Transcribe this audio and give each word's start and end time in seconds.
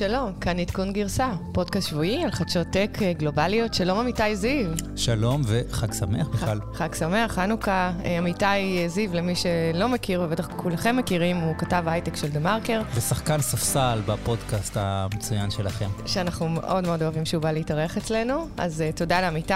שלום, 0.00 0.32
כאן 0.40 0.58
עדכון 0.58 0.92
גרסה, 0.92 1.28
פודקאסט 1.52 1.88
שבועי 1.88 2.24
על 2.24 2.30
חדשות 2.30 2.66
טק 2.72 2.98
אה, 3.02 3.12
גלובליות. 3.12 3.74
שלום 3.74 3.98
אמיתי 3.98 4.36
זיו. 4.36 4.70
שלום 4.96 5.42
וחג 5.44 5.92
שמח 5.92 6.28
בכלל. 6.28 6.60
חג 6.74 6.94
שמח, 6.94 7.32
חנוכה. 7.32 7.92
אה, 8.04 8.18
אמיתי 8.18 8.44
אה, 8.44 8.88
זיו, 8.88 9.14
למי 9.14 9.34
שלא 9.36 9.88
מכיר, 9.88 10.22
ובטח 10.24 10.48
כולכם 10.56 10.96
מכירים, 10.96 11.36
הוא 11.36 11.54
כתב 11.58 11.82
הייטק 11.86 12.16
של 12.16 12.28
דה 12.28 12.40
מרקר. 12.40 12.82
ושחקן 12.94 13.40
ספסל 13.40 14.00
בפודקאסט 14.06 14.76
המצוין 14.76 15.50
שלכם. 15.50 15.88
שאנחנו 16.06 16.48
מאוד 16.48 16.86
מאוד 16.86 17.02
אוהבים 17.02 17.24
שהוא 17.24 17.42
בא 17.42 17.52
להתארח 17.52 17.96
אצלנו, 17.96 18.46
אז 18.58 18.84
תודה 18.94 19.20
לאמיתי. 19.20 19.54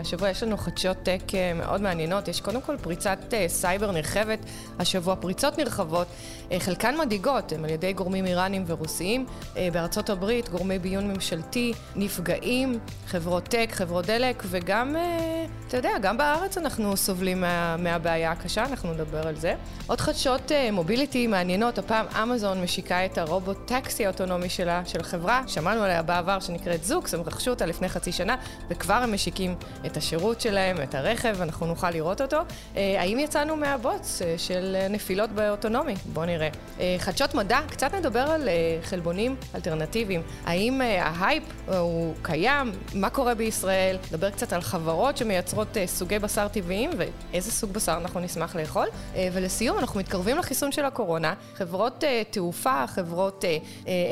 השבוע 0.00 0.28
יש 0.28 0.42
לנו 0.42 0.56
חדשות 0.56 0.96
טק 1.02 1.22
מאוד 1.54 1.80
מעניינות. 1.80 2.28
יש 2.28 2.40
קודם 2.40 2.60
כל 2.60 2.76
פריצת 2.76 3.34
סייבר 3.46 3.92
נרחבת, 3.92 4.38
השבוע 4.78 5.16
פריצות 5.16 5.58
נרחבות, 5.58 6.06
חלקן 6.58 6.94
מדאיגות, 7.00 7.52
הן 7.52 7.64
על 7.64 7.70
ידי 7.70 7.92
גורמים 7.92 8.26
איראנים 8.26 8.64
ורוסיים. 8.66 9.26
בארצות 9.78 10.10
הברית, 10.10 10.48
גורמי 10.48 10.78
ביון 10.78 11.12
ממשלתי 11.12 11.72
נפגעים, 11.96 12.78
חברות 13.06 13.44
טק, 13.44 13.68
חברות 13.72 14.06
דלק, 14.06 14.42
וגם, 14.46 14.96
אה, 14.96 15.46
אתה 15.68 15.76
יודע, 15.76 15.90
גם 16.02 16.16
בארץ 16.18 16.58
אנחנו 16.58 16.96
סובלים 16.96 17.40
מה, 17.40 17.76
מהבעיה 17.76 18.32
הקשה, 18.32 18.64
אנחנו 18.64 18.92
נדבר 18.92 19.28
על 19.28 19.36
זה. 19.36 19.54
עוד 19.86 20.00
חדשות 20.00 20.52
אה, 20.52 20.70
מוביליטי 20.70 21.26
מעניינות, 21.26 21.78
הפעם 21.78 22.06
אמזון 22.22 22.62
משיקה 22.62 23.04
את 23.04 23.18
הרובוט 23.18 23.56
טקסי 23.66 24.06
האוטונומי 24.06 24.48
שלה, 24.48 24.82
של 24.86 25.00
החברה, 25.00 25.42
שמענו 25.46 25.82
עליה 25.82 26.02
בעבר 26.02 26.40
שנקראת 26.40 26.84
זוקס, 26.84 27.14
הם 27.14 27.20
רכשו 27.20 27.50
אותה 27.50 27.66
לפני 27.66 27.88
חצי 27.88 28.12
שנה, 28.12 28.36
וכבר 28.70 28.94
הם 28.94 29.12
משיקים 29.14 29.54
את 29.86 29.96
השירות 29.96 30.40
שלהם, 30.40 30.76
את 30.82 30.94
הרכב, 30.94 31.42
אנחנו 31.42 31.66
נוכל 31.66 31.90
לראות 31.90 32.20
אותו. 32.20 32.38
אה, 32.76 32.96
האם 33.00 33.18
יצאנו 33.18 33.56
מהבוץ 33.56 34.22
של 34.36 34.76
נפילות 34.90 35.30
באוטונומי? 35.30 35.94
בואו 36.12 36.26
נראה. 36.26 36.48
חדשות 36.98 37.34
מדע, 37.34 37.58
קצת 37.70 37.94
נדבר 37.94 38.20
על 38.30 38.48
חלבונים 38.82 39.36
אלטרנטיביים. 39.68 40.22
האם 40.44 40.80
אה, 40.80 40.84
ההייפ 40.84 41.42
אה, 41.68 41.74
הוא 41.74 42.14
קיים? 42.22 42.72
מה 42.94 43.10
קורה 43.10 43.34
בישראל? 43.34 43.96
נדבר 44.08 44.30
קצת 44.30 44.52
על 44.52 44.60
חברות 44.60 45.16
שמייצרות 45.16 45.76
אה, 45.76 45.80
סוגי 45.86 46.18
בשר 46.18 46.48
טבעיים 46.48 46.90
ואיזה 46.96 47.52
סוג 47.52 47.72
בשר 47.72 47.96
אנחנו 48.00 48.20
נשמח 48.20 48.56
לאכול. 48.56 48.86
אה, 48.86 49.16
ולסיום, 49.32 49.78
אנחנו 49.78 50.00
מתקרבים 50.00 50.38
לחיסון 50.38 50.72
של 50.72 50.84
הקורונה. 50.84 51.34
חברות 51.54 52.04
אה, 52.04 52.06
תעופה, 52.30 52.86
חברות 52.86 53.44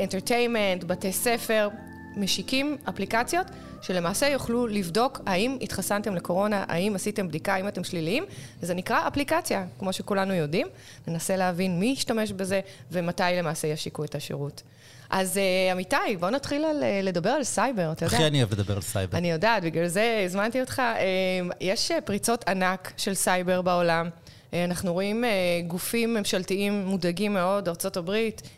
entertainment, 0.03 0.83
בתי 0.83 1.11
ספר, 1.11 1.69
משיקים 2.17 2.77
אפליקציות 2.89 3.47
שלמעשה 3.81 4.27
יוכלו 4.27 4.67
לבדוק 4.67 5.21
האם 5.25 5.57
התחסנתם 5.61 6.15
לקורונה, 6.15 6.65
האם 6.67 6.95
עשיתם 6.95 7.27
בדיקה, 7.27 7.53
האם 7.53 7.67
אתם 7.67 7.83
שליליים. 7.83 8.23
וזה 8.61 8.73
נקרא 8.73 9.07
אפליקציה, 9.07 9.65
כמו 9.79 9.93
שכולנו 9.93 10.33
יודעים. 10.33 10.67
ננסה 11.07 11.35
להבין 11.35 11.79
מי 11.79 11.85
ישתמש 11.85 12.31
בזה 12.31 12.61
ומתי 12.91 13.23
למעשה 13.37 13.67
ישיקו 13.67 14.03
את 14.03 14.15
השירות. 14.15 14.63
אז 15.09 15.37
אה, 15.37 15.71
אמיתי, 15.71 16.17
בוא 16.19 16.29
נתחיל 16.29 16.65
על, 16.65 16.83
אה, 16.83 17.05
לדבר 17.05 17.29
על 17.29 17.43
סייבר, 17.43 17.91
אתה 17.91 18.05
יודע. 18.05 18.15
הכי 18.17 18.27
אני 18.27 18.37
אוהב 18.37 18.53
לדבר 18.53 18.75
על 18.75 18.81
סייבר. 18.81 19.17
אני 19.17 19.31
יודעת, 19.31 19.63
בגלל 19.63 19.87
זה 19.87 20.21
הזמנתי 20.25 20.61
אותך. 20.61 20.81
אה, 20.81 21.53
יש 21.61 21.91
פריצות 22.05 22.49
ענק 22.49 22.93
של 22.97 23.13
סייבר 23.13 23.61
בעולם. 23.61 24.09
אנחנו 24.53 24.93
רואים 24.93 25.23
גופים 25.67 26.13
ממשלתיים 26.13 26.85
מודאגים 26.85 27.33
מאוד, 27.33 27.69
ארה"ב, 27.69 28.11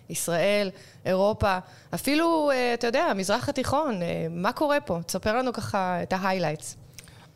ישראל, 0.10 0.70
אירופה, 1.06 1.58
אפילו, 1.94 2.52
אתה 2.74 2.88
יודע, 2.88 3.04
המזרח 3.04 3.50
התיכון. 3.50 4.00
מה 4.30 4.52
קורה 4.52 4.80
פה? 4.80 5.00
תספר 5.06 5.38
לנו 5.38 5.54
ככה 5.54 6.04
את 6.04 6.14
ההיילייטס. 6.14 6.78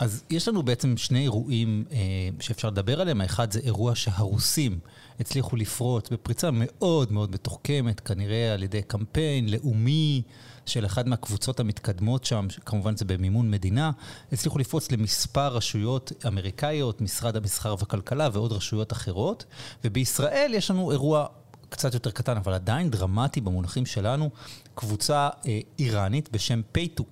אז 0.04 0.23
יש 0.30 0.48
לנו 0.48 0.64
בעצם 0.64 0.98
שני 0.98 1.22
אירועים 1.22 1.84
אה, 1.92 1.98
שאפשר 2.40 2.68
לדבר 2.68 3.02
עליהם. 3.02 3.22
האחד 3.22 3.52
זה 3.52 3.59
אירוע 3.59 3.96
שהרוסים 3.96 4.80
הצליחו 5.20 5.56
לפרוץ 5.56 6.10
בפריצה 6.10 6.50
מאוד 6.54 7.12
מאוד 7.12 7.32
מתוחכמת, 7.32 8.00
כנראה 8.00 8.54
על 8.54 8.64
ידי 8.64 8.82
קמפיין 8.82 9.50
לאומי 9.50 10.22
של 10.66 10.86
אחת 10.86 11.05
מהקבוצות 11.05 11.60
המתקדמות 11.60 12.26
שם, 12.26 12.48
כמובן 12.66 12.98
זה 12.98 13.05
במימון 13.05 13.52
מדינה, 13.52 13.92
הצליחו 14.32 14.60
לפרוץ 14.60 14.92
למספר 14.92 15.48
רשויות 15.48 16.11
אמריקאיות, 16.27 17.02
משרד 17.02 17.36
המסחר 17.36 17.76
והכלכלה 17.80 18.30
ועוד 18.33 18.52
רשויות 18.52 18.92
אחרות. 18.92 19.45
ובישראל 19.83 20.52
יש 20.54 20.72
לנו 20.72 20.92
אירוע 20.92 21.26
קצת 21.70 21.94
יותר 21.94 22.11
קטן, 22.11 22.38
אבל 22.38 22.54
עדיין 22.54 22.89
דרמטי 22.89 23.42
במונחים 23.42 23.86
שלנו, 23.86 24.30
קבוצה 24.76 25.30
אה, 25.48 25.60
איראנית 25.80 26.30
בשם 26.32 26.61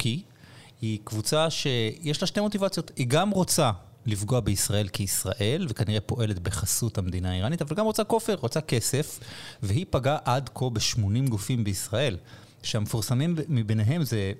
Key. 0.03 0.30
היא 0.81 0.99
קבוצה 1.03 1.49
שיש 1.49 2.21
לה 2.21 2.27
שתי 2.27 2.39
מוטיבציות. 2.39 2.91
היא 2.95 3.07
גם 3.07 3.29
רוצה 3.29 3.71
לפגוע 4.05 4.39
בישראל 4.39 4.87
כישראל, 4.87 5.65
וכנראה 5.69 6.01
פועלת 6.01 6.39
בחסות 6.39 6.97
המדינה 6.97 7.31
האיראנית, 7.31 7.61
אבל 7.61 7.75
גם 7.75 7.85
רוצה 7.85 8.03
כופר, 8.03 8.35
רוצה 8.39 8.61
כסף, 8.61 9.19
והיא 9.63 9.85
פגעה 9.89 10.17
עד 10.25 10.49
כה 10.55 10.69
ב-80 10.69 11.29
גופים 11.29 11.63
בישראל, 11.63 12.17
שהמפורסמים 12.63 13.35
מביניהם 13.47 14.03
זה 14.03 14.33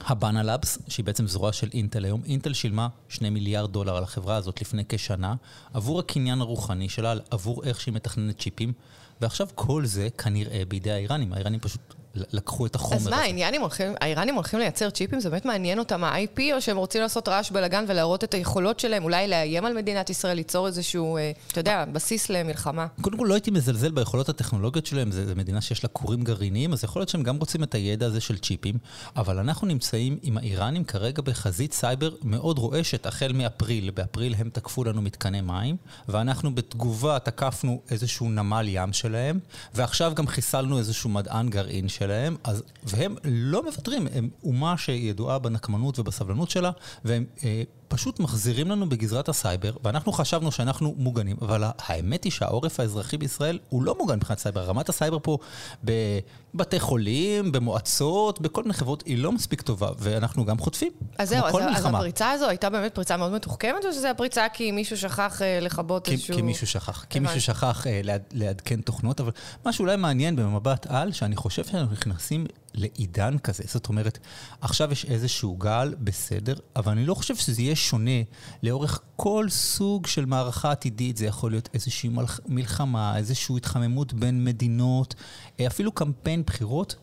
הבאנה 0.00 0.42
לאבס, 0.42 0.78
שהיא 0.88 1.04
בעצם 1.04 1.26
זרוע 1.26 1.52
של 1.52 1.68
אינטל 1.74 2.04
היום. 2.04 2.22
אינטל 2.26 2.52
שילמה 2.52 2.88
2 3.08 3.34
מיליארד 3.34 3.72
דולר 3.72 3.96
על 3.96 4.02
החברה 4.02 4.36
הזאת 4.36 4.60
לפני 4.60 4.82
כשנה, 4.88 5.34
עבור 5.74 5.98
הקניין 5.98 6.40
הרוחני 6.40 6.88
שלה, 6.88 7.14
עבור 7.30 7.64
איך 7.64 7.80
שהיא 7.80 7.94
מתכננת 7.94 8.38
צ'יפים, 8.38 8.72
ועכשיו 9.20 9.48
כל 9.54 9.86
זה 9.86 10.08
כנראה 10.18 10.62
בידי 10.68 10.90
האיראנים. 10.90 11.32
האיראנים 11.32 11.60
פשוט 11.60 11.94
לקחו 12.14 12.66
את 12.66 12.74
החומר 12.74 12.96
הזה. 12.96 13.10
אז 13.10 13.14
מה, 13.14 13.22
האיראנים 13.22 13.60
הולכים, 13.60 13.92
האיראנים 14.00 14.34
הולכים 14.34 14.58
לייצר 14.58 14.90
צ'יפים? 14.90 15.20
זה 15.20 15.30
באמת 15.30 15.44
מעניין 15.44 15.78
אותם 15.78 16.04
ה-IP, 16.04 16.40
או 16.54 16.60
שהם 16.60 16.76
רוצים 16.76 17.00
לעשות 17.00 17.28
רעש 17.28 17.50
בלאגן 17.50 17.84
ולהראות 17.88 18.24
את 18.24 18.34
היכולות 18.34 18.80
שלהם, 18.80 19.04
אולי 19.04 19.28
לאיים 19.28 19.64
על 19.64 19.72
מדינת 19.72 20.10
ישראל, 20.10 20.36
ליצור 20.36 20.66
איזשהו, 20.66 21.16
אה, 21.16 21.32
אתה 21.48 21.60
יודע, 21.60 21.84
בסיס 21.92 22.30
למלחמה? 22.30 22.86
קודם 23.00 23.18
כל, 23.18 23.24
לא 23.24 23.34
הייתי 23.34 23.50
מזלזל 23.50 23.90
ביכולות 23.90 24.28
הטכנולוגיות 24.28 24.86
שלהם, 24.86 25.12
זו 25.12 25.20
מדינה 25.36 25.60
שיש 25.60 25.84
לה 25.84 25.88
כורים 25.88 26.22
גרעיניים, 26.22 26.72
אז 26.72 26.84
יכול 26.84 27.00
להיות 27.00 27.08
שהם 27.08 27.22
גם 27.22 27.36
רוצים 27.36 27.62
את 27.62 27.74
הידע 27.74 28.06
הזה 28.06 28.20
של 28.20 28.38
צ'יפים, 28.38 28.74
אבל 29.16 29.38
אנחנו 29.38 29.66
נמצאים 29.66 30.18
עם 30.22 30.38
האיראנים 30.38 30.84
כרגע 30.84 31.22
בחזית 31.22 31.72
סייבר 31.72 32.10
מאוד 32.22 32.58
רועשת, 32.58 33.06
החל 33.06 33.32
מאפריל. 33.32 33.90
באפריל 33.90 34.34
הם 34.38 34.50
תקפו 34.52 34.84
לנו 34.84 35.02
מתקני 35.02 35.40
מים, 35.40 35.76
ואנחנו 36.08 36.54
בתגובה 36.54 37.18
תקפנו 37.18 37.82
איזשהו 37.90 38.28
נמל 38.28 38.66
ים 38.68 38.92
שלהם, 38.92 39.38
ועכשיו 39.74 40.12
גם 40.14 40.26
חיסלנו 40.26 40.78
איזשהו 40.78 41.10
מדען 41.10 41.48
גרעין 41.48 41.88
שלהם, 42.00 42.36
אז, 42.44 42.62
והם 42.84 43.14
לא 43.24 43.62
מוותרים, 43.64 44.06
הם 44.14 44.28
אומה 44.44 44.78
שידועה 44.78 45.38
בנקמנות 45.38 45.98
ובסבלנות 45.98 46.50
שלה, 46.50 46.70
והם 47.04 47.24
אה, 47.44 47.62
פשוט 47.90 48.20
מחזירים 48.20 48.70
לנו 48.70 48.88
בגזרת 48.88 49.28
הסייבר, 49.28 49.72
ואנחנו 49.84 50.12
חשבנו 50.12 50.52
שאנחנו 50.52 50.94
מוגנים, 50.98 51.36
אבל 51.42 51.64
האמת 51.78 52.24
היא 52.24 52.32
שהעורף 52.32 52.80
האזרחי 52.80 53.16
בישראל 53.16 53.58
הוא 53.68 53.82
לא 53.82 53.94
מוגן 53.98 54.16
מבחינת 54.16 54.38
סייבר. 54.38 54.62
רמת 54.62 54.88
הסייבר 54.88 55.18
פה 55.22 55.38
בבתי 55.84 56.80
חולים, 56.80 57.52
במועצות, 57.52 58.40
בכל 58.40 58.62
מיני 58.62 58.74
חברות, 58.74 59.02
היא 59.06 59.18
לא 59.18 59.32
מספיק 59.32 59.62
טובה, 59.62 59.88
ואנחנו 59.98 60.44
גם 60.44 60.58
חוטפים. 60.58 60.92
אז 61.18 61.28
זהו, 61.28 61.44
אז, 61.44 61.54
אז 61.76 61.84
הפריצה 61.84 62.30
הזו 62.30 62.48
הייתה 62.48 62.70
באמת 62.70 62.94
פריצה 62.94 63.16
מאוד 63.16 63.32
מתוחכמת, 63.32 63.84
או 63.84 63.92
שזה 63.92 64.10
הפריצה 64.10 64.46
כי 64.52 64.70
מישהו 64.70 64.96
שכח 64.96 65.42
אה, 65.42 65.60
לכבות 65.60 66.08
איזשהו... 66.08 66.36
כי 66.36 66.42
מישהו 66.42 66.66
שכח. 66.66 67.04
כי 67.10 67.18
מישהו 67.18 67.40
שכח 67.40 67.86
אה, 67.86 68.00
לעד, 68.04 68.22
לעדכן 68.32 68.80
תוכנות, 68.80 69.20
אבל 69.20 69.32
מה 69.64 69.72
שאולי 69.72 69.96
מעניין 69.96 70.36
במבט 70.36 70.86
על, 70.86 71.12
שאני 71.12 71.36
חושב 71.36 71.64
שאנחנו 71.64 71.92
נכנסים 71.92 72.46
לעידן 72.74 73.38
כזה. 73.38 73.62
זאת 73.66 73.88
אומרת, 73.88 74.18
עכשיו 74.60 74.92
יש 74.92 75.04
איזשהו 75.04 75.56
גל, 75.56 75.94
בסדר, 76.00 76.54
אבל 76.76 76.92
אני 76.92 77.06
לא 77.06 77.14
חושב 77.14 77.36
שזה 77.36 77.62
יהיה 77.62 77.76
שונה 77.76 78.20
לאורך 78.62 79.00
כל 79.16 79.46
סוג 79.48 80.06
של 80.06 80.24
מערכה 80.24 80.70
עתידית. 80.70 81.16
זה 81.16 81.26
יכול 81.26 81.50
להיות 81.50 81.68
איזושהי 81.74 82.10
מלחמה, 82.48 83.16
איזושהי 83.16 83.56
התחממות 83.56 84.12
בין 84.12 84.44
מדינות, 84.44 85.14
אה, 85.60 85.66
אפילו 85.66 85.92
קמפיין 85.92 86.42
בחירות. 86.42 86.96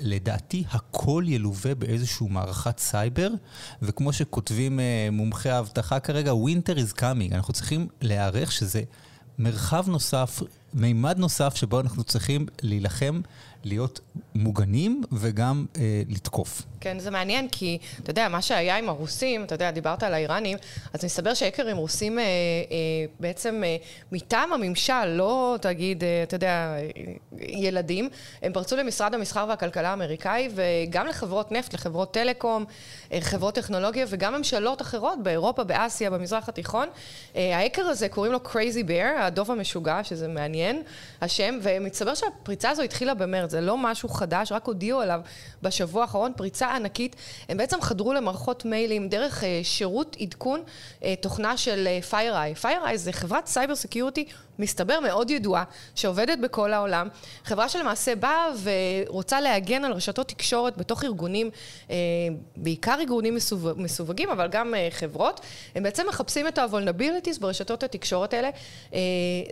לדעתי 0.00 0.64
הכל 0.70 1.24
ילווה 1.26 1.74
באיזושהי 1.74 2.26
מערכת 2.30 2.78
סייבר, 2.78 3.30
וכמו 3.82 4.12
שכותבים 4.12 4.80
אה, 4.80 5.08
מומחי 5.12 5.50
האבטחה 5.50 6.00
כרגע, 6.00 6.32
winter 6.32 6.78
is 6.78 6.98
coming. 6.98 7.34
אנחנו 7.34 7.52
צריכים 7.52 7.88
להיערך 8.00 8.52
שזה 8.52 8.82
מרחב 9.38 9.84
נוסף, 9.88 10.42
מימד 10.74 11.18
נוסף 11.18 11.54
שבו 11.54 11.80
אנחנו 11.80 12.04
צריכים 12.04 12.46
להילחם 12.62 13.20
להיות 13.64 14.00
מוגנים 14.34 15.02
וגם 15.12 15.66
אה, 15.76 16.02
לתקוף. 16.08 16.62
כן, 16.80 16.98
זה 16.98 17.10
מעניין, 17.10 17.48
כי 17.48 17.78
אתה 18.02 18.10
יודע, 18.10 18.28
מה 18.28 18.42
שהיה 18.42 18.76
עם 18.76 18.88
הרוסים, 18.88 19.44
אתה 19.44 19.54
יודע, 19.54 19.70
דיברת 19.70 20.02
על 20.02 20.14
האיראנים, 20.14 20.58
אז 20.92 21.04
מסתבר 21.04 21.34
שהאקרים 21.34 21.76
רוסים 21.76 22.18
אה, 22.18 22.24
אה, 22.24 22.28
בעצם 23.20 23.62
אה, 23.64 23.76
מטעם 24.12 24.52
הממשל, 24.52 25.04
לא 25.04 25.56
תגיד, 25.60 26.04
אה, 26.04 26.22
אתה 26.22 26.34
יודע, 26.34 26.76
ילדים, 27.38 28.08
הם 28.42 28.52
פרצו 28.52 28.76
למשרד 28.76 29.14
המסחר 29.14 29.46
והכלכלה 29.48 29.90
האמריקאי, 29.90 30.48
וגם 30.54 31.06
לחברות 31.06 31.52
נפט, 31.52 31.74
לחברות 31.74 32.14
טלקום, 32.14 32.64
אה, 33.12 33.18
חברות 33.20 33.54
טכנולוגיה, 33.54 34.06
וגם 34.08 34.34
ממשלות 34.34 34.82
אחרות 34.82 35.22
באירופה, 35.22 35.64
באסיה, 35.64 36.10
במזרח 36.10 36.48
התיכון. 36.48 36.88
אה, 37.36 37.66
הזה, 37.78 38.08
קוראים 38.08 38.32
לו 38.32 38.38
Crazy 38.44 38.88
Bear, 38.88 39.20
הדוב 39.20 39.50
המשוגע, 39.50 40.04
שזה 40.04 40.28
מעניין, 40.28 40.55
השם, 41.20 41.58
ומסתבר 41.62 42.14
שהפריצה 42.14 42.70
הזו 42.70 42.82
התחילה 42.82 43.14
במרץ. 43.14 43.50
זה 43.50 43.60
לא 43.60 43.78
משהו 43.78 44.08
חדש, 44.08 44.52
רק 44.52 44.66
הודיעו 44.66 45.00
עליו 45.00 45.20
בשבוע 45.62 46.02
האחרון, 46.02 46.32
פריצה 46.36 46.74
ענקית. 46.74 47.16
הם 47.48 47.56
בעצם 47.56 47.80
חדרו 47.80 48.12
למערכות 48.12 48.64
מיילים 48.64 49.08
דרך 49.08 49.42
uh, 49.42 49.46
שירות 49.62 50.16
עדכון 50.20 50.62
uh, 51.00 51.04
תוכנה 51.20 51.56
של 51.56 51.88
uh, 52.02 52.12
FireEye. 52.12 52.64
FireEye 52.64 52.96
זה 52.96 53.12
חברת 53.12 53.46
סייבר 53.46 53.74
סקיורטי 53.74 54.26
מסתבר 54.58 55.00
מאוד 55.00 55.30
ידועה, 55.30 55.64
שעובדת 55.94 56.38
בכל 56.38 56.72
העולם. 56.72 57.08
חברה 57.44 57.68
שלמעשה 57.68 58.16
באה 58.16 58.46
ורוצה 58.62 59.40
להגן 59.40 59.84
על 59.84 59.92
רשתות 59.92 60.28
תקשורת 60.28 60.76
בתוך 60.76 61.04
ארגונים, 61.04 61.50
אה, 61.90 61.96
בעיקר 62.56 62.94
ארגונים 63.00 63.34
מסווג, 63.34 63.72
מסווגים, 63.76 64.30
אבל 64.30 64.48
גם 64.48 64.74
אה, 64.74 64.88
חברות. 64.90 65.40
הם 65.74 65.82
בעצם 65.82 66.06
מחפשים 66.08 66.48
את 66.48 66.58
ה-vulnerabilities 66.58 67.40
ברשתות 67.40 67.82
התקשורת 67.82 68.34
האלה. 68.34 68.50
אה, 68.94 68.98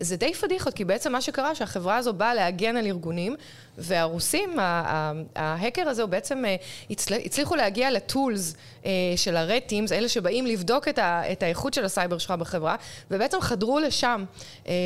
זה 0.01 0.17
די 0.17 0.35
פדיחות, 0.35 0.75
כי 0.75 0.85
בעצם 0.85 1.12
מה 1.12 1.21
שקרה, 1.21 1.55
שהחברה 1.55 1.97
הזו 1.97 2.12
באה 2.12 2.35
להגן 2.35 2.77
על 2.77 2.87
ארגונים, 2.87 3.37
והרוסים, 3.79 4.56
ההקר 5.37 5.89
הזה, 5.89 6.03
הוא 6.03 6.11
בעצם 6.11 6.45
הצליחו 7.25 7.56
להגיע 7.56 7.91
לטולס 7.91 8.55
של 9.17 9.37
הרטימס, 9.37 9.93
אלה 9.93 10.09
שבאים 10.09 10.47
לבדוק 10.47 10.89
את 11.33 11.43
האיכות 11.43 11.75
של 11.75 11.85
הסייבר 11.85 12.19
שלך 12.19 12.31
בחברה, 12.31 12.77
ובעצם 13.11 13.41
חדרו 13.41 13.79
לשם. 13.79 14.25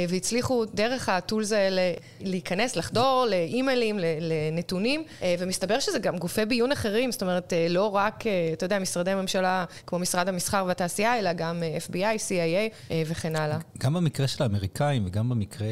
והצליחו 0.09 0.65
דרך 0.75 1.09
ה 1.09 1.16
tools 1.16 1.53
האלה 1.53 1.93
להיכנס, 2.21 2.77
לחדור 2.77 3.27
לאימיילים, 3.31 3.99
לנתונים, 4.21 5.05
אה, 5.23 5.35
ומסתבר 5.39 5.81
שזה 5.81 5.99
גם 5.99 6.19
גופי 6.19 6.45
ביון 6.45 6.73
אחרים, 6.73 7.13
זאת 7.13 7.23
אומרת, 7.23 7.53
אה, 7.53 7.67
לא 7.71 7.95
רק, 7.95 8.27
אה, 8.27 8.51
אתה 8.53 8.65
יודע, 8.65 8.79
משרדי 8.79 9.15
ממשלה 9.15 9.65
כמו 9.87 9.99
משרד 9.99 10.29
המסחר 10.29 10.65
והתעשייה, 10.69 11.19
אלא 11.19 11.33
גם 11.33 11.63
FBI, 11.89 12.17
CIA 12.29 12.93
וכן 13.07 13.37
הלאה. 13.37 13.59
גם 13.79 13.95
במקרה 13.95 14.29
של 14.29 14.43
האמריקאים 14.43 15.07
וגם 15.07 15.29
במקרה 15.29 15.67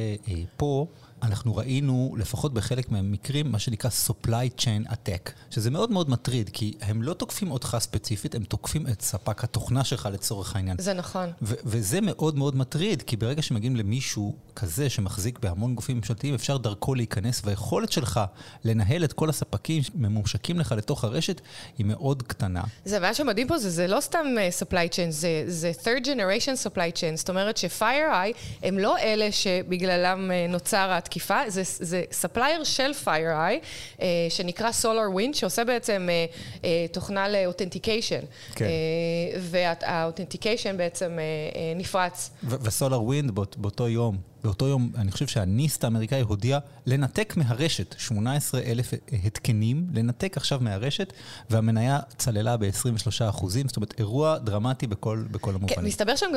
פה, 0.57 0.87
אנחנו 1.23 1.57
ראינו, 1.57 2.15
לפחות 2.19 2.55
בחלק 2.55 2.91
מהמקרים, 2.91 3.53
מה 3.53 3.59
שנקרא 3.59 3.91
supply 4.07 4.61
chain 4.61 4.91
attack, 4.91 5.31
שזה 5.51 5.71
מאוד 5.71 5.91
מאוד 5.91 6.11
מטריד, 6.11 6.51
כי 6.53 6.75
הם 6.81 7.03
לא 7.03 7.15
תוקפים 7.15 7.51
אותך 7.51 7.77
ספציפית, 7.81 8.35
הם 8.35 8.45
תוקפים 8.45 8.87
את 8.87 9.03
ספק 9.03 9.45
התוכנה 9.45 9.85
שלך 9.85 10.09
לצורך 10.13 10.57
העניין. 10.57 10.77
זה 10.81 10.95
נכון. 10.95 11.31
וזה 11.43 12.01
מאוד 12.01 12.37
מאוד 12.37 12.57
מטריד, 12.57 13.03
כי 13.03 13.17
ברגע 13.17 13.43
שמגיעים 13.43 13.77
למישהו 13.77 14.37
כזה 14.57 14.91
שמחזיק 14.91 15.39
בהמון 15.39 15.75
גופים 15.75 15.97
ממשלתיים, 15.97 16.35
אפשר 16.35 16.57
דרכו 16.57 16.95
להיכנס, 16.95 17.43
והיכולת 17.45 17.93
שלך 17.93 18.21
לנהל 18.65 19.05
את 19.05 19.13
כל 19.13 19.29
הספקים 19.29 19.83
ממומשקים 19.95 20.59
לך 20.59 20.73
לתוך 20.73 21.05
הרשת, 21.05 21.41
היא 21.79 21.87
מאוד 21.87 22.23
קטנה. 22.23 22.63
זה, 22.85 23.01
מה 23.01 23.15
שמדהים 23.15 23.49
פה 23.49 23.59
זה, 23.59 23.71
זה 23.71 23.87
לא 23.87 24.01
סתם 24.01 24.27
uh, 24.37 24.63
supply 24.63 24.93
chain, 24.93 25.11
זה, 25.11 25.45
זה 25.47 25.73
third 25.83 26.05
generation 26.05 26.67
supply 26.67 26.99
chain, 26.99 27.17
זאת 27.17 27.31
אומרת 27.31 27.57
ש-FireEye 27.57 28.37
הם 28.63 28.79
לא 28.79 28.99
אלה 28.99 29.33
שבגללם 29.33 30.31
uh, 30.31 30.53
נוצר 30.53 30.99
התקיפה, 31.07 31.41
זה, 31.49 31.63
זה 31.65 32.03
ספלייר 32.13 32.65
של 32.65 32.91
FireEye, 33.05 33.63
uh, 33.97 34.01
שנקרא 34.29 34.71
SolarWind, 34.83 35.35
שעושה 35.35 35.65
בעצם 35.65 36.09
uh, 36.09 36.63
uh, 36.63 36.65
תוכנה 36.93 37.29
לאותנטיקיישן. 37.29 38.21
כן. 38.55 38.65
Uh, 38.65 39.39
והאותנטיקיישן 39.41 40.77
בעצם 40.77 41.19
uh, 41.19 41.55
uh, 41.55 41.59
נפרץ. 41.81 42.31
ו-SolarWind 42.45 43.33
באות, 43.33 43.57
באותו 43.57 43.89
יום. 43.89 44.17
באותו 44.47 44.69
יום, 44.69 44.91
אני 44.99 45.11
חושב 45.11 45.27
שהניסט 45.27 45.85
האמריקאי 45.85 46.21
הודיע 46.21 46.59
לנתק 46.87 47.35
מהרשת 47.37 47.95
18 47.99 48.61
אלף 48.61 48.95
התקנים, 49.25 49.87
לנתק 49.95 50.37
עכשיו 50.37 50.59
מהרשת, 50.63 51.13
והמניה 51.51 52.01
צללה 52.17 52.57
ב-23 52.57 53.29
אחוזים, 53.29 53.69
זאת 53.69 53.77
אומרת, 53.77 53.95
אירוע 53.99 54.39
דרמטי 54.39 54.87
בכל, 54.87 55.25
בכל 55.31 55.51
המובנים. 55.51 55.77
כן, 55.77 55.85
מסתבר 55.85 56.17
שהם 56.17 56.31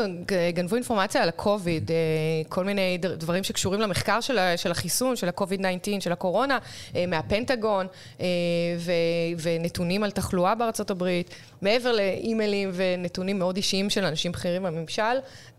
גנבו 0.53 0.75
אינפורמציה 0.75 1.23
על 1.23 1.29
הקוביד, 1.29 1.91
אה, 1.91 1.95
כל 2.49 2.63
מיני 2.63 2.97
דברים 2.97 3.43
שקשורים 3.43 3.81
למחקר 3.81 4.21
של, 4.21 4.39
של 4.55 4.71
החיסון, 4.71 5.15
של 5.15 5.27
ה-COVID-19, 5.29 5.99
של 5.99 6.11
הקורונה, 6.11 6.57
אה, 6.95 7.05
מהפנטגון, 7.07 7.87
אה, 8.21 8.25
ו, 8.79 8.91
ונתונים 9.41 10.03
על 10.03 10.11
תחלואה 10.11 10.55
בארצות 10.55 10.91
הברית, 10.91 11.35
מעבר 11.61 11.91
לאימיילים 11.91 12.71
ונתונים 12.73 13.39
מאוד 13.39 13.55
אישיים 13.55 13.89
של 13.89 14.03
אנשים 14.03 14.31
בכירים 14.31 14.63
בממשל. 14.63 15.01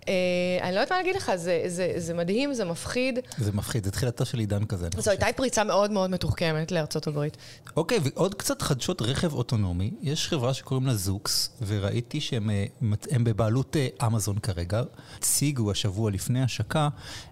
אה, 0.09 0.15
אני 0.63 0.75
לא 0.75 0.81
יודעת 0.81 0.93
מה 0.93 0.99
להגיד 0.99 1.17
לך, 1.17 1.33
זה, 1.37 1.63
זה, 1.67 1.93
זה 1.97 2.15
מדהים, 2.15 2.55
זה 2.55 2.65
מפחיד. 2.65 3.19
זה 3.39 3.53
מפחיד, 3.53 3.85
זה 3.85 3.91
תחילתו 3.91 4.25
של 4.25 4.39
עידן 4.39 4.65
כזה. 4.65 4.89
זו 4.99 5.11
הייתה 5.11 5.27
פריצה 5.37 5.65
מאוד 5.65 5.91
מאוד 5.91 6.11
מתוחכמת 6.11 6.73
לארצות 6.73 7.07
הברית. 7.07 7.37
אוקיי, 7.77 7.99
ועוד 8.03 8.35
קצת 8.35 8.63
חדשות 8.63 9.03
רכב 9.03 9.35
אוטונומי. 9.35 9.91
יש 10.03 10.29
חברה 10.29 10.55
שקוראים 10.55 10.87
לה 10.87 10.95
זוקס, 10.95 11.51
וראיתי 11.67 12.21
שהם 12.21 12.51
אה, 12.51 12.65
בבעלות 13.13 13.77
אה, 13.77 14.07
אמזון 14.07 14.39
כרגע. 14.39 14.83
הציגו 15.19 15.71
השבוע 15.71 16.11
לפני 16.11 16.43
השקה 16.43 16.89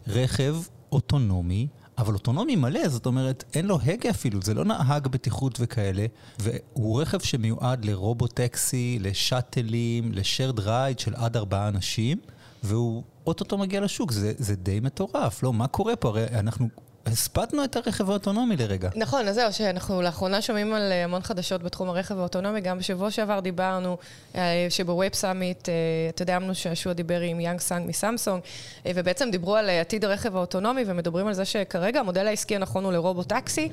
רכב 0.08 0.56
אוטונומי. 0.92 1.66
אבל 1.98 2.14
אוטונומי 2.14 2.56
מלא, 2.56 2.88
זאת 2.88 3.06
אומרת, 3.06 3.44
אין 3.54 3.66
לו 3.66 3.78
הגה 3.86 4.10
אפילו, 4.10 4.42
זה 4.42 4.54
לא 4.54 4.64
נהג 4.64 5.08
בטיחות 5.08 5.58
וכאלה, 5.60 6.06
והוא 6.38 7.02
רכב 7.02 7.18
שמיועד 7.18 7.84
לרובוטקסי, 7.84 8.98
לשאטלים, 9.00 10.12
לשרד 10.12 10.60
רייד 10.60 10.98
של 10.98 11.14
עד 11.14 11.36
ארבעה 11.36 11.68
אנשים. 11.68 12.18
והוא 12.62 13.02
אוטוטו 13.26 13.58
מגיע 13.58 13.80
לשוק, 13.80 14.12
זה, 14.12 14.32
זה 14.38 14.56
די 14.56 14.80
מטורף, 14.80 15.42
לא? 15.42 15.52
מה 15.52 15.66
קורה 15.66 15.96
פה? 15.96 16.08
הרי 16.08 16.26
אנחנו 16.28 16.68
הספדנו 17.12 17.64
את 17.64 17.76
הרכב 17.76 18.10
האוטונומי 18.10 18.56
לרגע. 18.56 18.90
נכון, 18.96 19.28
אז 19.28 19.34
זהו, 19.34 19.52
שאנחנו 19.52 20.02
לאחרונה 20.02 20.42
שומעים 20.42 20.74
על 20.74 20.92
אה, 20.92 21.04
המון 21.04 21.22
חדשות 21.22 21.62
בתחום 21.62 21.88
הרכב 21.88 22.18
האוטונומי. 22.18 22.60
גם 22.60 22.78
בשבוע 22.78 23.10
שעבר 23.10 23.40
דיברנו 23.40 23.96
אה, 24.34 24.66
שב 24.70 24.92
Web 24.92 25.14
Summit, 25.14 25.68
אה, 25.68 25.74
אתה 26.08 26.22
יודע, 26.22 26.36
אמנון 26.36 26.54
שעשוע 26.54 26.92
דיבר 26.92 27.20
עם 27.20 27.40
יאנג 27.40 27.60
סון 27.60 27.88
מסמסונג, 27.88 28.42
ובעצם 28.86 29.30
דיברו 29.30 29.56
על 29.56 29.70
עתיד 29.70 30.04
הרכב 30.04 30.36
האוטונומי, 30.36 30.82
ומדברים 30.86 31.26
על 31.26 31.34
זה 31.34 31.44
שכרגע 31.44 32.00
המודל 32.00 32.26
העסקי 32.26 32.56
הנכון 32.56 32.84
הוא 32.84 32.92
לרובוטקסי, 32.92 33.68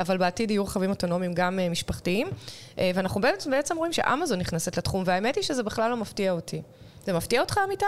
אבל 0.00 0.16
בעתיד 0.16 0.50
יהיו 0.50 0.64
רכבים 0.64 0.90
אוטונומיים 0.90 1.32
גם 1.34 1.58
משפחתיים. 1.70 2.28
ואנחנו 2.78 3.20
בעצם 3.50 3.76
רואים 3.76 3.92
שאמזון 3.92 4.38
נכנסת 4.38 4.78
לתחום, 4.78 5.02
והאמת 5.06 5.36
היא 5.36 5.44
שזה 5.44 5.62
בכלל 5.62 5.90
לא 5.90 5.96
מפתיע 5.96 6.32
אותי. 6.32 6.62
זה 7.06 7.12
מפתיע 7.12 7.40
אותך, 7.40 7.60
אמיתי? 7.64 7.84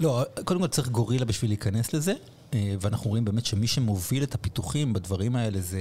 לא, 0.00 0.24
קודם 0.44 0.60
כל 0.60 0.66
צריך 0.66 0.88
גורילה 0.88 1.24
בשביל 1.24 1.50
להיכנס 1.50 1.94
לזה, 1.94 2.12
ואנחנו 2.54 3.10
רואים 3.10 3.24
באמת 3.24 3.46
שמי 3.46 3.66
שמוביל 3.66 4.22
את 4.22 4.34
הפיתוחים 4.34 4.92
בדברים 4.92 5.36
האלה 5.36 5.60
זה 5.60 5.80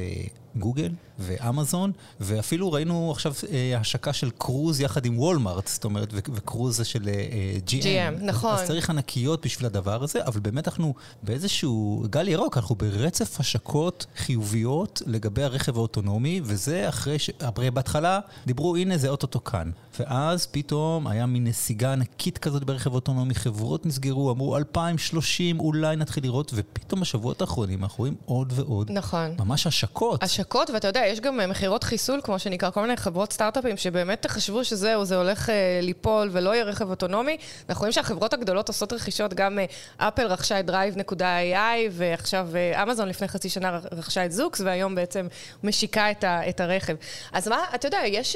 גוגל 0.55 0.89
ואמזון, 1.19 1.91
ואפילו 2.19 2.71
ראינו 2.71 3.11
עכשיו 3.11 3.33
אה, 3.51 3.77
השקה 3.79 4.13
של 4.13 4.29
קרוז 4.37 4.81
יחד 4.81 5.05
עם 5.05 5.19
וולמארט, 5.19 5.67
זאת 5.67 5.83
אומרת, 5.83 6.13
וקרוז 6.13 6.77
זה 6.77 6.85
של 6.85 7.09
אה, 7.09 7.57
GM. 7.67 7.83
GM, 7.83 8.23
נכון. 8.23 8.53
אז 8.53 8.67
צריך 8.67 8.89
ענקיות 8.89 9.45
בשביל 9.45 9.65
הדבר 9.65 10.03
הזה, 10.03 10.25
אבל 10.25 10.39
באמת 10.39 10.67
אנחנו 10.67 10.93
באיזשהו 11.23 12.03
גל 12.09 12.27
ירוק, 12.27 12.57
אנחנו 12.57 12.75
ברצף 12.75 13.39
השקות 13.39 14.05
חיוביות 14.17 15.01
לגבי 15.05 15.43
הרכב 15.43 15.77
האוטונומי, 15.77 16.41
וזה 16.43 16.89
אחרי 16.89 17.19
ש... 17.19 17.29
הרי 17.39 17.71
בהתחלה 17.71 18.19
דיברו, 18.45 18.75
הנה 18.75 18.97
זה 18.97 19.09
אוטוטו 19.09 19.43
כאן. 19.43 19.71
ואז 19.99 20.45
פתאום 20.45 21.07
היה 21.07 21.25
מין 21.25 21.43
נסיגה 21.43 21.93
ענקית 21.93 22.37
כזאת 22.37 22.63
ברכב 22.63 22.93
אוטונומי, 22.93 23.35
חברות 23.35 23.85
נסגרו, 23.85 24.31
אמרו 24.31 24.57
2030 24.57 25.59
אולי 25.59 25.95
נתחיל 25.95 26.23
לראות, 26.23 26.51
ופתאום 26.55 27.01
בשבועות 27.01 27.41
האחרונים 27.41 27.83
אנחנו 27.83 27.97
רואים 27.97 28.15
עוד 28.25 28.53
ועוד. 28.55 28.91
נכון. 28.91 29.35
ממש 29.39 29.67
השקות. 29.67 30.23
השקות, 30.47 30.69
ואתה 30.69 30.87
יודע, 30.87 31.05
יש 31.05 31.19
גם 31.19 31.39
אה, 31.39 31.47
מכירות 31.47 31.83
חיסול, 31.83 32.21
כמו 32.23 32.39
שנקרא, 32.39 32.69
כל 32.69 32.81
מיני 32.81 32.97
חברות 32.97 33.33
סטארט-אפים 33.33 33.77
שבאמת 33.77 34.25
חשבו 34.25 34.63
שזהו, 34.63 35.05
זה 35.05 35.17
הולך 35.17 35.49
אה, 35.49 35.79
ליפול 35.81 36.29
ולא 36.31 36.49
יהיה 36.55 36.63
רכב 36.63 36.89
אוטונומי. 36.89 37.37
אנחנו 37.69 37.79
רואים 37.79 37.91
שהחברות 37.91 38.33
הגדולות 38.33 38.67
עושות 38.67 38.93
רכישות, 38.93 39.33
גם 39.33 39.59
אה, 39.59 39.65
אפל 40.07 40.27
רכשה 40.27 40.59
את 40.59 40.69
Drive.ai, 40.69 41.89
ועכשיו 41.91 42.49
אמזון 42.83 43.09
לפני 43.09 43.27
חצי 43.27 43.49
שנה 43.49 43.79
רכשה 43.91 44.25
את 44.25 44.31
זוקס, 44.31 44.61
והיום 44.61 44.95
בעצם 44.95 45.27
משיקה 45.63 46.11
את, 46.11 46.23
ה, 46.23 46.49
את 46.49 46.59
הרכב. 46.59 46.95
אז 47.33 47.47
מה, 47.47 47.63
אתה 47.75 47.87
יודע, 47.87 47.99
יש, 48.05 48.35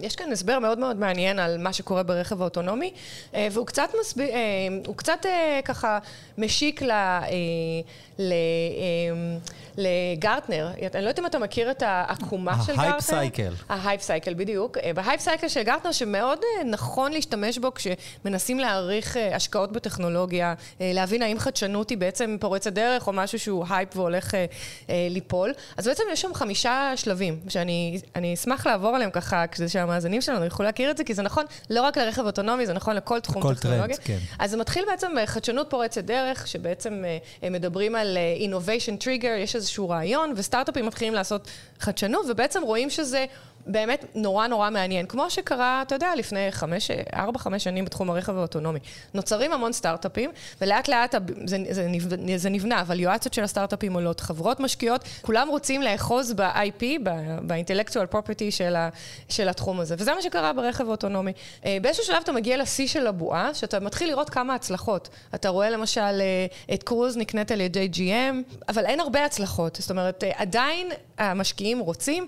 יש 0.00 0.16
כאן 0.16 0.32
הסבר 0.32 0.58
מאוד 0.58 0.78
מאוד 0.78 0.96
מעניין 0.96 1.38
על 1.38 1.58
מה 1.58 1.72
שקורה 1.72 2.02
ברכב 2.02 2.40
האוטונומי, 2.40 2.92
והוא 3.34 3.66
קצת 3.66 3.88
מסביר, 4.00 4.28
אה, 4.28 4.92
קצת 4.96 5.26
ככה 5.64 5.98
משיק 6.38 6.82
ל... 6.82 6.92
ל 8.18 8.32
לגרטנר. 9.76 10.70
אני 10.94 11.04
לא 11.04 11.08
יודעת 11.08 11.18
אם 11.18 11.26
אתה 11.26 11.38
מכיר 11.42 11.70
את 11.70 11.82
העקומה 11.86 12.54
של 12.66 12.72
גרטנר. 12.72 12.82
ה 12.82 12.86
hype 12.86 13.00
cycle. 13.00 13.52
ה 13.68 13.75
hype 13.75 14.02
cycle, 14.02 14.34
בדיוק. 14.34 14.78
אה, 14.78 14.92
ב 14.92 15.20
hype 15.20 15.32
cycle 15.32 15.48
של 15.48 15.62
גרטנר, 15.62 15.92
שמאוד 15.92 16.38
אה, 16.38 16.64
נכון 16.64 17.12
להשתמש 17.12 17.58
בו 17.58 17.72
כשמנסים 17.74 18.58
להעריך 18.58 19.16
אה, 19.16 19.36
השקעות 19.36 19.72
בטכנולוגיה, 19.72 20.54
להבין 20.80 21.22
האם 21.22 21.38
חדשנות 21.38 21.90
היא 21.90 21.98
בעצם 21.98 22.36
פורצת 22.40 22.72
דרך, 22.72 23.06
או 23.06 23.12
משהו 23.12 23.38
שהוא 23.38 23.64
הייפ 23.70 23.96
והולך 23.96 24.34
ליפול. 24.88 25.52
אז 25.76 25.88
בעצם 25.88 26.02
יש 26.12 26.20
שם 26.20 26.34
חמישה 26.34 26.92
שלבים, 26.96 27.40
שאני 27.48 28.34
אשמח 28.34 28.66
לעבור 28.66 28.94
עליהם 28.94 29.10
ככה, 29.10 29.46
כדי 29.46 29.68
שהמאזינים 29.68 30.20
שלנו 30.20 30.44
יוכלו 30.44 30.64
להכיר 30.64 30.90
את 30.90 30.96
זה, 30.96 31.04
כי 31.04 31.14
זה 31.14 31.22
נכון 31.22 31.44
לא 31.70 31.82
רק 31.82 31.98
לרכב 31.98 32.26
אוטונומי, 32.26 32.66
זה 32.66 32.72
נכון 32.72 32.96
לכל 32.96 33.20
תחום 33.20 33.54
טכנולוגיה. 33.54 33.96
כן. 33.96 34.18
אז 34.38 34.50
זה 34.50 34.56
מתחיל 34.56 34.84
בעצם 34.90 35.12
בחדשנות 35.22 35.70
פורצת 35.70 36.04
דרך, 36.04 36.46
שבעצם 36.46 37.04
מדברים 37.50 37.94
על 37.94 38.18
innovation 38.48 39.02
trigger, 39.04 39.38
יש 39.38 39.56
איזשהו 39.56 39.88
רעיון, 39.88 40.32
וסטארט-אפים 40.36 40.86
מתחילים 40.86 41.14
לעשות 41.14 41.31
חדשנות, 41.80 42.26
ובעצם 42.28 42.62
רואים 42.62 42.90
שזה 42.90 43.26
באמת 43.66 44.04
נורא 44.14 44.46
נורא 44.46 44.70
מעניין. 44.70 45.06
כמו 45.06 45.30
שקרה, 45.30 45.82
אתה 45.82 45.94
יודע, 45.94 46.14
לפני 46.16 46.52
חמש, 46.52 46.90
ארבע, 47.14 47.38
חמש 47.38 47.64
שנים 47.64 47.84
בתחום 47.84 48.10
הרכב 48.10 48.36
האוטונומי. 48.36 48.78
נוצרים 49.14 49.52
המון 49.52 49.72
סטארט-אפים, 49.72 50.30
ולאט 50.60 50.88
לאט 50.88 51.14
זה, 51.44 51.56
זה, 51.70 51.88
נבנה, 51.88 52.38
זה 52.38 52.50
נבנה, 52.50 52.80
אבל 52.80 53.00
יועצות 53.00 53.34
של 53.34 53.44
הסטארט-אפים 53.44 53.94
עולות, 53.94 54.20
חברות 54.20 54.60
משקיעות, 54.60 55.04
כולם 55.22 55.48
רוצים 55.48 55.82
לאחוז 55.82 56.32
ב-IP, 56.32 56.82
ב-intellectual 57.02 58.14
property 58.14 58.50
של, 58.50 58.76
ה, 58.76 58.88
של 59.28 59.48
התחום 59.48 59.80
הזה. 59.80 59.94
וזה 59.98 60.14
מה 60.14 60.22
שקרה 60.22 60.52
ברכב 60.52 60.88
האוטונומי. 60.88 61.32
אה, 61.64 61.78
באיזשהו 61.82 62.04
שלב 62.04 62.22
אתה 62.24 62.32
מגיע 62.32 62.56
לשיא 62.56 62.86
של 62.86 63.06
הבועה, 63.06 63.54
שאתה 63.54 63.80
מתחיל 63.80 64.08
לראות 64.08 64.30
כמה 64.30 64.54
הצלחות. 64.54 65.08
אתה 65.34 65.48
רואה 65.48 65.70
למשל 65.70 66.00
אה, 66.00 66.46
את 66.74 66.82
קרוז 66.82 67.16
נקנית 67.16 67.50
על 67.50 67.60
ידי 67.60 67.88
GM, 67.92 68.54
אבל 68.68 68.86
אין 68.86 69.00
הרבה 69.00 69.24
הצלחות. 69.24 69.76
זאת 69.80 69.90
אומרת, 69.90 70.24
אה, 70.24 70.30
עדיין 70.36 70.88
המשקיעים 71.18 71.78
רוצים, 71.78 72.26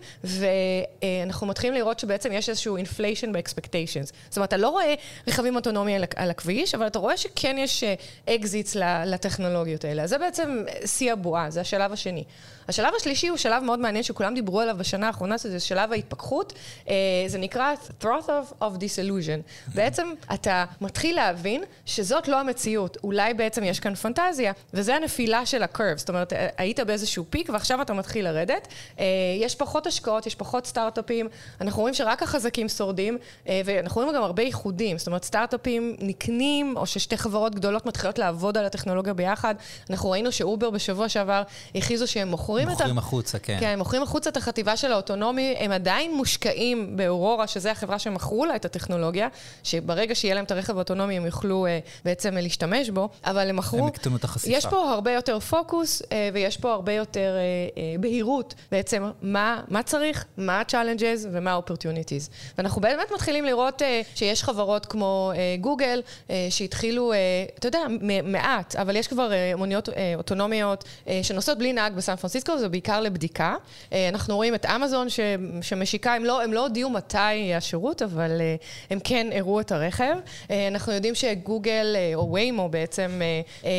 ואנחנו 1.24 1.46
מתחילים 1.46 1.74
לראות 1.74 1.98
שבעצם 1.98 2.32
יש 2.32 2.48
איזשהו 2.48 2.78
inflation 2.78 3.32
ב-expectations. 3.32 4.12
זאת 4.28 4.36
אומרת, 4.36 4.48
אתה 4.48 4.56
לא 4.56 4.68
רואה 4.68 4.94
רכבים 5.28 5.56
אוטונומיים 5.56 6.02
על 6.16 6.30
הכביש, 6.30 6.74
אבל 6.74 6.86
אתה 6.86 6.98
רואה 6.98 7.16
שכן 7.16 7.56
יש 7.58 7.84
exits 8.30 8.76
לטכנולוגיות 9.06 9.84
האלה. 9.84 10.06
זה 10.06 10.18
בעצם 10.18 10.64
שיא 10.86 11.12
הבועה, 11.12 11.50
זה 11.50 11.60
השלב 11.60 11.92
השני. 11.92 12.24
השלב 12.68 12.94
השלישי 12.96 13.28
הוא 13.28 13.36
שלב 13.36 13.62
מאוד 13.62 13.78
מעניין 13.78 14.02
שכולם 14.02 14.34
דיברו 14.34 14.60
עליו 14.60 14.76
בשנה 14.78 15.06
האחרונה, 15.06 15.36
זה 15.36 15.60
שלב 15.60 15.92
ההתפכחות. 15.92 16.52
אה, 16.88 16.94
זה 17.26 17.38
נקרא 17.38 17.74
trough 18.02 18.26
of, 18.26 18.62
of 18.62 18.78
disillusion. 18.78 19.70
בעצם 19.74 20.08
אתה 20.34 20.64
מתחיל 20.80 21.16
להבין 21.16 21.64
שזאת 21.86 22.28
לא 22.28 22.40
המציאות. 22.40 22.96
אולי 23.04 23.34
בעצם 23.34 23.64
יש 23.64 23.80
כאן 23.80 23.94
פנטזיה, 23.94 24.52
וזה 24.74 24.94
הנפילה 24.94 25.46
של 25.46 25.62
ה 25.62 25.67
curve. 25.67 25.98
זאת 25.98 26.08
אומרת, 26.08 26.32
אה, 26.32 26.48
היית 26.56 26.80
באיזשהו 26.80 27.24
peak 27.30 27.48
ועכשיו 27.52 27.82
אתה 27.82 27.92
מתחיל 27.92 28.24
לרדת. 28.24 28.68
אה, 28.98 29.04
יש 29.40 29.54
פחות 29.54 29.86
השקעות, 29.86 30.26
יש 30.26 30.34
פחות 30.34 30.66
סטארט-אפים. 30.66 31.28
אנחנו 31.60 31.80
רואים 31.80 31.94
שרק 31.94 32.22
החזקים 32.22 32.68
שורדים, 32.68 33.18
ואנחנו 33.64 34.00
רואים 34.00 34.16
גם 34.16 34.22
הרבה 34.22 34.42
ייחודים. 34.42 34.98
זאת 34.98 35.06
אומרת, 35.06 35.24
סטארט-אפים 35.24 35.96
נקנים, 35.98 36.76
או 36.76 36.86
ששתי 36.86 37.16
חברות 37.16 37.54
גדולות 37.54 37.86
מתחילות 37.86 38.18
לעבוד 38.18 38.58
על 38.58 38.64
הטכנולוגיה 38.64 39.14
ביחד. 39.14 39.54
אנחנו 39.90 40.10
ראינו 40.10 40.32
שאובר 40.32 40.70
בשבוע 40.70 41.08
שעבר 41.08 41.42
הכריזו 41.74 42.06
שהם 42.06 42.28
מוכרים 42.28 42.53
מוכרים 42.60 42.76
את 42.76 42.80
ה... 42.80 42.84
מוכרים 42.84 42.98
החוצה, 42.98 43.38
כן. 43.38 43.56
כן, 43.60 43.78
מוכרים 43.78 44.02
החוצה 44.02 44.30
את 44.30 44.36
החטיבה 44.36 44.76
של 44.76 44.92
האוטונומי, 44.92 45.56
הם 45.58 45.72
עדיין 45.72 46.14
מושקעים 46.14 46.96
באורורה, 46.96 47.46
שזו 47.46 47.68
החברה 47.68 47.98
שמכרו 47.98 48.44
לה 48.44 48.56
את 48.56 48.64
הטכנולוגיה, 48.64 49.28
שברגע 49.62 50.14
שיהיה 50.14 50.34
להם 50.34 50.44
את 50.44 50.50
הרכב 50.50 50.76
האוטונומי 50.76 51.16
הם 51.16 51.26
יוכלו 51.26 51.66
uh, 51.66 52.04
בעצם 52.04 52.34
להשתמש 52.36 52.90
בו, 52.90 53.08
אבל 53.24 53.48
הם 53.48 53.56
מכרו... 53.56 53.78
הם 53.78 53.88
יקטנו 53.88 54.16
את 54.16 54.24
החשיפה. 54.24 54.56
יש 54.56 54.66
פה 54.66 54.90
הרבה 54.90 55.12
יותר 55.12 55.40
פוקוס, 55.40 56.02
uh, 56.02 56.06
ויש 56.32 56.56
פה 56.56 56.72
הרבה 56.72 56.92
יותר 56.92 57.34
uh, 57.34 57.76
uh, 57.76 58.00
בהירות 58.00 58.54
בעצם 58.72 59.10
מה, 59.22 59.60
מה 59.68 59.82
צריך, 59.82 60.24
מה 60.36 60.60
ה-challenges 60.60 61.26
ומה 61.32 61.52
ה-opportunities. 61.52 62.30
ואנחנו 62.58 62.80
באמת 62.80 63.12
מתחילים 63.14 63.44
לראות 63.44 63.82
אה, 63.82 63.84
שיש 64.14 64.42
חברות 64.42 64.86
כמו 64.86 65.32
אה, 65.34 65.60
גוגל, 65.60 66.02
אה, 66.06 66.30
שהתחילו, 66.50 67.12
אה, 67.12 67.16
אתה 67.58 67.68
יודע, 67.68 67.80
מעט, 68.24 68.76
אבל 68.76 68.96
יש 68.96 69.08
כבר 69.08 69.30
אה, 69.30 69.56
מוניות 69.58 69.88
אה, 69.88 69.92
אוטונומיות 70.16 70.84
אה, 70.84 71.08
שנוסעות 71.22 71.58
בלי 71.58 71.72
נהג 71.72 71.94
בסן 71.94 72.16
פרנסיסקו. 72.16 72.43
סיסקו 72.44 72.58
זה 72.58 72.68
בעיקר 72.68 73.00
לבדיקה. 73.00 73.56
אה, 73.92 74.08
אנחנו 74.08 74.36
רואים 74.36 74.54
את 74.54 74.66
אמזון 74.66 75.08
ש, 75.08 75.20
שמשיקה, 75.62 76.14
הם 76.14 76.24
לא, 76.24 76.42
הם 76.42 76.52
לא 76.52 76.60
הודיעו 76.60 76.90
מתי 76.90 77.54
השירות, 77.56 78.02
אבל 78.02 78.40
אה, 78.40 78.56
הם 78.90 78.98
כן 79.04 79.26
הראו 79.32 79.60
את 79.60 79.72
הרכב. 79.72 80.16
אה, 80.50 80.68
אנחנו 80.68 80.92
יודעים 80.92 81.14
שגוגל, 81.14 81.96
או 82.14 82.32
ויימו 82.32 82.68
בעצם, 82.68 83.20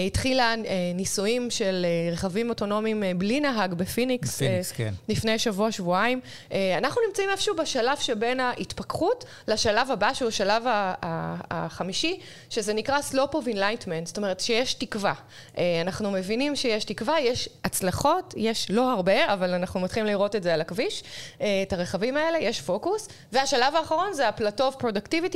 התחילה 0.08 0.54
ניסויים 0.96 1.50
של 1.50 1.86
רכבים 2.12 2.50
אוטונומיים 2.50 3.04
בלי 3.18 3.40
נהג 3.40 3.74
בפיניקס. 3.74 4.36
בפיניקס, 4.36 4.72
כן. 4.72 4.94
לפני 5.10 5.40
שבוע, 5.40 5.72
שבועיים. 5.72 6.20
אנחנו 6.78 7.02
נמצאים 7.08 7.30
איפשהו 7.30 7.56
בשלב 7.56 7.98
שבין 7.98 8.40
ההתפכחות 8.40 9.26
לשלב 9.48 9.92
הבא, 9.92 10.14
שהוא 10.14 10.28
השלב 10.28 10.64
החמישי, 11.52 12.20
שזה 12.50 12.74
נקרא 12.74 13.00
slope 13.12 13.34
of 13.34 13.48
enlightenment, 13.54 14.06
זאת 14.06 14.18
אומרת 14.18 14.40
שיש 14.40 14.74
תקווה. 14.74 15.14
אנחנו 15.82 16.12
מבינים 16.12 16.56
שיש 16.56 16.86
תקווה, 16.86 17.20
יש 17.20 17.50
הצלחות, 17.64 18.34
יש... 18.38 18.55
יש 18.56 18.72
לא 18.72 18.92
הרבה, 18.92 19.34
אבל 19.34 19.54
אנחנו 19.54 19.80
מתחילים 19.80 20.08
לראות 20.08 20.36
את 20.36 20.44
זה 20.44 20.54
על 20.54 20.62
הכביש, 20.62 21.04
אה, 21.42 21.64
את 21.68 21.74
הרכבים 21.74 22.18
האלה, 22.18 22.38
יש 22.38 22.62
פוקוס. 22.62 23.08
והשלב 23.32 23.76
האחרון 23.76 24.14
זה 24.14 24.28
ה 24.28 24.33
plateau 24.33 24.70
of, 24.70 24.86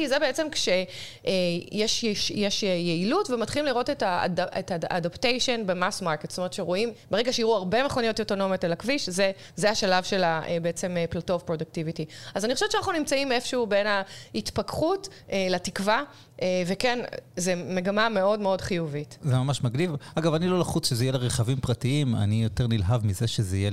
זה 0.08 0.20
בעצם 0.20 0.48
כשיש 0.52 2.04
יש, 2.04 2.32
יש 2.36 2.64
יעילות 2.64 3.30
ומתחילים 3.30 3.66
לראות 3.66 3.90
את 3.90 4.04
ה-adaptation 4.04 5.64
ב 5.66 5.73
mass 5.73 6.02
market, 6.02 6.30
זאת 6.30 6.38
אומרת 6.38 6.54
שרואים, 6.54 6.94
ברגע 7.12 7.34
שיראו 7.34 7.56
הרבה 7.56 7.84
מכוניות 7.84 8.20
אוטונומיות 8.20 8.64
על 8.64 8.72
הכביש, 8.72 9.10
זה, 9.10 9.32
זה 9.56 9.70
השלב 9.70 10.04
של 10.04 10.24
ה, 10.24 10.42
אה, 10.48 10.58
בעצם 10.62 10.98
plateau 11.10 11.38
of 11.38 11.50
productivity. 11.50 12.06
אז 12.36 12.46
אני 12.46 12.54
חושבת 12.54 12.72
שאנחנו 12.72 12.92
נמצאים 12.92 13.32
איפשהו 13.32 13.68
בין 13.68 13.88
ההתפכחות 13.88 15.10
אה, 15.32 15.48
לתקווה. 15.50 16.04
אה, 16.42 16.64
וכן, 16.68 17.00
זו 17.38 17.52
מגמה 17.66 18.10
מאוד 18.10 18.40
מאוד 18.40 18.62
חיובית. 18.62 19.18
זה 19.22 19.36
ממש 19.36 19.64
מגניב. 19.64 19.92
אגב, 20.16 20.34
אני 20.34 20.48
לא 20.48 20.60
לחוץ 20.60 20.90
שזה 20.90 21.04
יהיה 21.04 21.14
לרכבים 21.14 21.60
פרטיים, 21.60 22.16
אני 22.16 22.44
יותר 22.44 22.68
נלהב 22.68 23.06
מזה 23.06 23.28
שזה 23.28 23.58
יהיה 23.58 23.72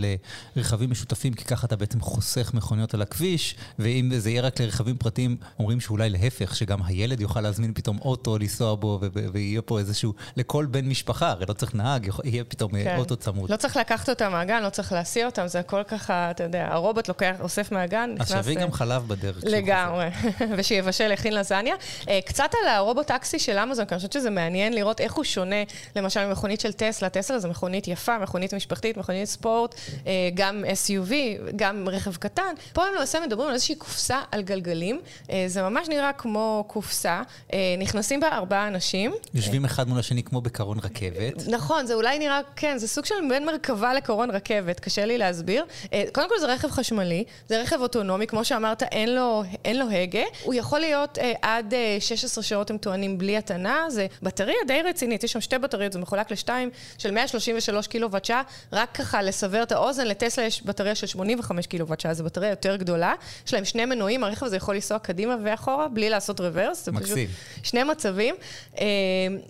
לרכבים 0.57 0.91
משותפים, 0.91 1.33
כי 1.33 1.45
ככה 1.45 1.67
אתה 1.67 1.77
בעצם 1.77 2.01
חוסך 2.01 2.55
מכוניות 2.55 2.95
על 2.95 3.03
הכביש, 3.03 3.57
ואם 3.79 4.11
זה 4.17 4.31
יהיה 4.31 4.43
רק 4.43 4.61
לרכבים 4.61 4.97
פרטיים, 4.97 5.37
אומרים 5.59 5.81
שאולי 5.81 6.11
להפך, 6.11 6.57
שגם 6.57 6.83
הילד 6.83 7.21
יוכל 7.21 7.41
להזמין 7.41 7.73
פתאום 7.75 7.99
אוטו, 7.99 8.39
לנסוע 8.39 8.75
בו, 8.75 9.01
ויהיה 9.33 9.63
פה 9.63 9.79
איזשהו, 9.79 10.15
לכל 10.37 10.67
בן 10.67 10.89
משפחה, 10.89 11.31
הרי 11.31 11.45
לא 11.49 11.53
צריך 11.53 11.75
נהג, 11.75 12.11
יהיה 12.25 12.45
פתאום 12.45 12.77
אה, 12.77 12.85
כן. 12.85 12.97
אוטו 12.99 13.17
צמוד. 13.17 13.51
לא 13.51 13.57
צריך 13.57 13.77
לקחת 13.77 14.09
אותם 14.09 14.33
מהגן, 14.33 14.63
לא 14.63 14.71
צריך 14.71 14.93
להסיע 14.93 15.27
אותם, 15.27 15.47
זה 15.47 15.61
הכל 15.61 15.83
ככה, 15.89 16.31
אתה 16.31 16.45
יודע, 16.45 16.69
הרובוט 16.71 17.09
לוקח, 17.09 17.37
אוסף 17.41 17.73
מהגן, 17.73 18.11
נכנס... 18.15 18.33
אז 18.33 18.49
גם 18.49 18.69
אה, 18.69 18.73
חלב 18.73 19.09
בדרך. 19.09 19.37
לגמרי, 19.43 20.09
ושיבשל, 20.57 21.13
יכין 21.13 21.35
לזניה. 21.35 21.75
קצת 22.27 22.56
על 22.63 22.69
הרובוט-טקסי 22.69 23.39
של 23.39 23.59
אמזון, 23.59 23.85
כי 23.85 23.95
אני 23.95 23.99
חושבת 23.99 24.13
שזה 24.13 24.31
מעניין 24.31 24.73
לראות 24.73 25.01
איך 25.01 25.13
הוא 25.13 25.25
שונה, 25.25 25.57
למשל, 25.97 26.27
ממכונית 26.27 26.61
של 26.61 26.73
טסלה. 26.73 27.09
טסלה 27.09 27.39
זו 27.39 27.49
מכונית 27.49 27.89
יפה, 27.89 28.19
מכונית 28.19 28.55
משפחתית, 28.55 28.97
מכונית 28.97 29.25
ספורט, 29.25 29.75
אה, 30.07 30.13
גם 30.35 30.65
SUV, 30.65 31.13
גם 31.57 31.89
רכב 31.89 32.17
קטן. 32.17 32.55
פה 32.73 32.87
הם 32.87 32.95
למעשה 32.97 33.21
מדברים 33.21 33.49
על 33.49 33.55
איזושהי 33.55 33.75
קופסה 33.75 34.21
על 34.33 34.43
גלגלים. 34.43 35.01
אה, 35.31 35.45
זה 35.47 35.63
ממש 35.63 35.89
נראה 35.89 36.13
כמו 36.13 36.65
קופסה. 36.67 37.23
אה, 37.53 37.59
נכנסים 37.79 38.21
בה 38.21 38.29
ארבעה 38.29 38.69
אנשים. 38.69 39.13
יושבים 39.35 39.65
אחד 39.65 39.89
מול 39.89 39.99
השני 39.99 40.23
כמו 40.23 40.41
בקרון 40.41 40.79
רכבת. 40.79 41.49
נכון, 41.49 41.87
זה 41.87 41.95
אולי 41.95 42.19
נראה, 42.19 42.41
כן, 42.57 42.79
זה 42.79 42.89
סוג 42.89 43.05
של 43.05 43.15
בין 43.29 43.47
מרכבה 43.47 43.95
לקרון 43.95 44.31
רכבת, 44.31 44.81
קשה 44.81 45.05
לי 45.05 45.19
להסביר. 45.19 45.65
קודם 46.13 46.29
כל 46.29 46.35
זה 46.41 46.47
רכב 46.47 46.71
חשמלי, 46.71 47.25
זה 47.49 47.61
רכב 47.61 47.81
אוטונומי, 47.81 48.27
כמו 48.27 48.45
שאמרת, 48.45 48.83
אין 48.83 49.15
לו, 49.15 49.43
אין 49.65 49.79
לו 49.79 49.91
הגה. 49.91 50.23
הוא 50.45 50.55
יכול 50.55 50.81
להיות 50.81 51.19
עד 51.43 51.75
16 52.01 52.45
שעות 52.49 52.71
הם 52.71 52.79
טוענים 52.79 53.19
בלי 53.19 53.37
הטענה, 53.37 53.85
זה 53.89 54.07
בטריה 54.23 54.57
די 54.67 54.83
רצינית, 54.83 55.25
יש 55.25 55.33
שם 55.33 55.41
שתי 55.41 55.59
בטריות, 55.59 55.93
זה 55.93 55.99
מחולק 55.99 56.31
לשתיים, 56.31 56.71
של 56.99 57.11
133 57.11 57.87
קילוואט 57.87 58.25
שעה, 58.25 58.43
רק 58.73 58.91
ככה 58.95 59.23
לסבר 59.23 59.63
את 59.63 59.73
האוזן, 59.73 60.07
לטסלה 60.07 60.45
יש 60.45 60.63
בטריה 60.63 60.95
של 60.95 61.07
85 61.07 61.67
קילוואט 61.67 62.01
שעה, 62.01 62.15
זו 62.15 62.25
בטריה 62.25 62.51
יותר 62.51 62.77
גדולה, 62.77 63.15
יש 63.47 63.55
להם 63.55 63.65
שני 63.65 63.85
מנועים, 63.85 64.25
הרכב 64.25 64.47
הזה 64.47 64.57
יכול 64.57 64.75
לנסוע 64.75 64.99
קדימה 64.99 65.37
ואחורה, 65.45 65.89
בלי 65.89 66.11
לעשות 66.11 66.41
רוורס, 66.41 66.89
מקסים. 66.89 67.29
שני 67.63 67.83
מצבים, 67.83 68.35
אה, 68.81 68.87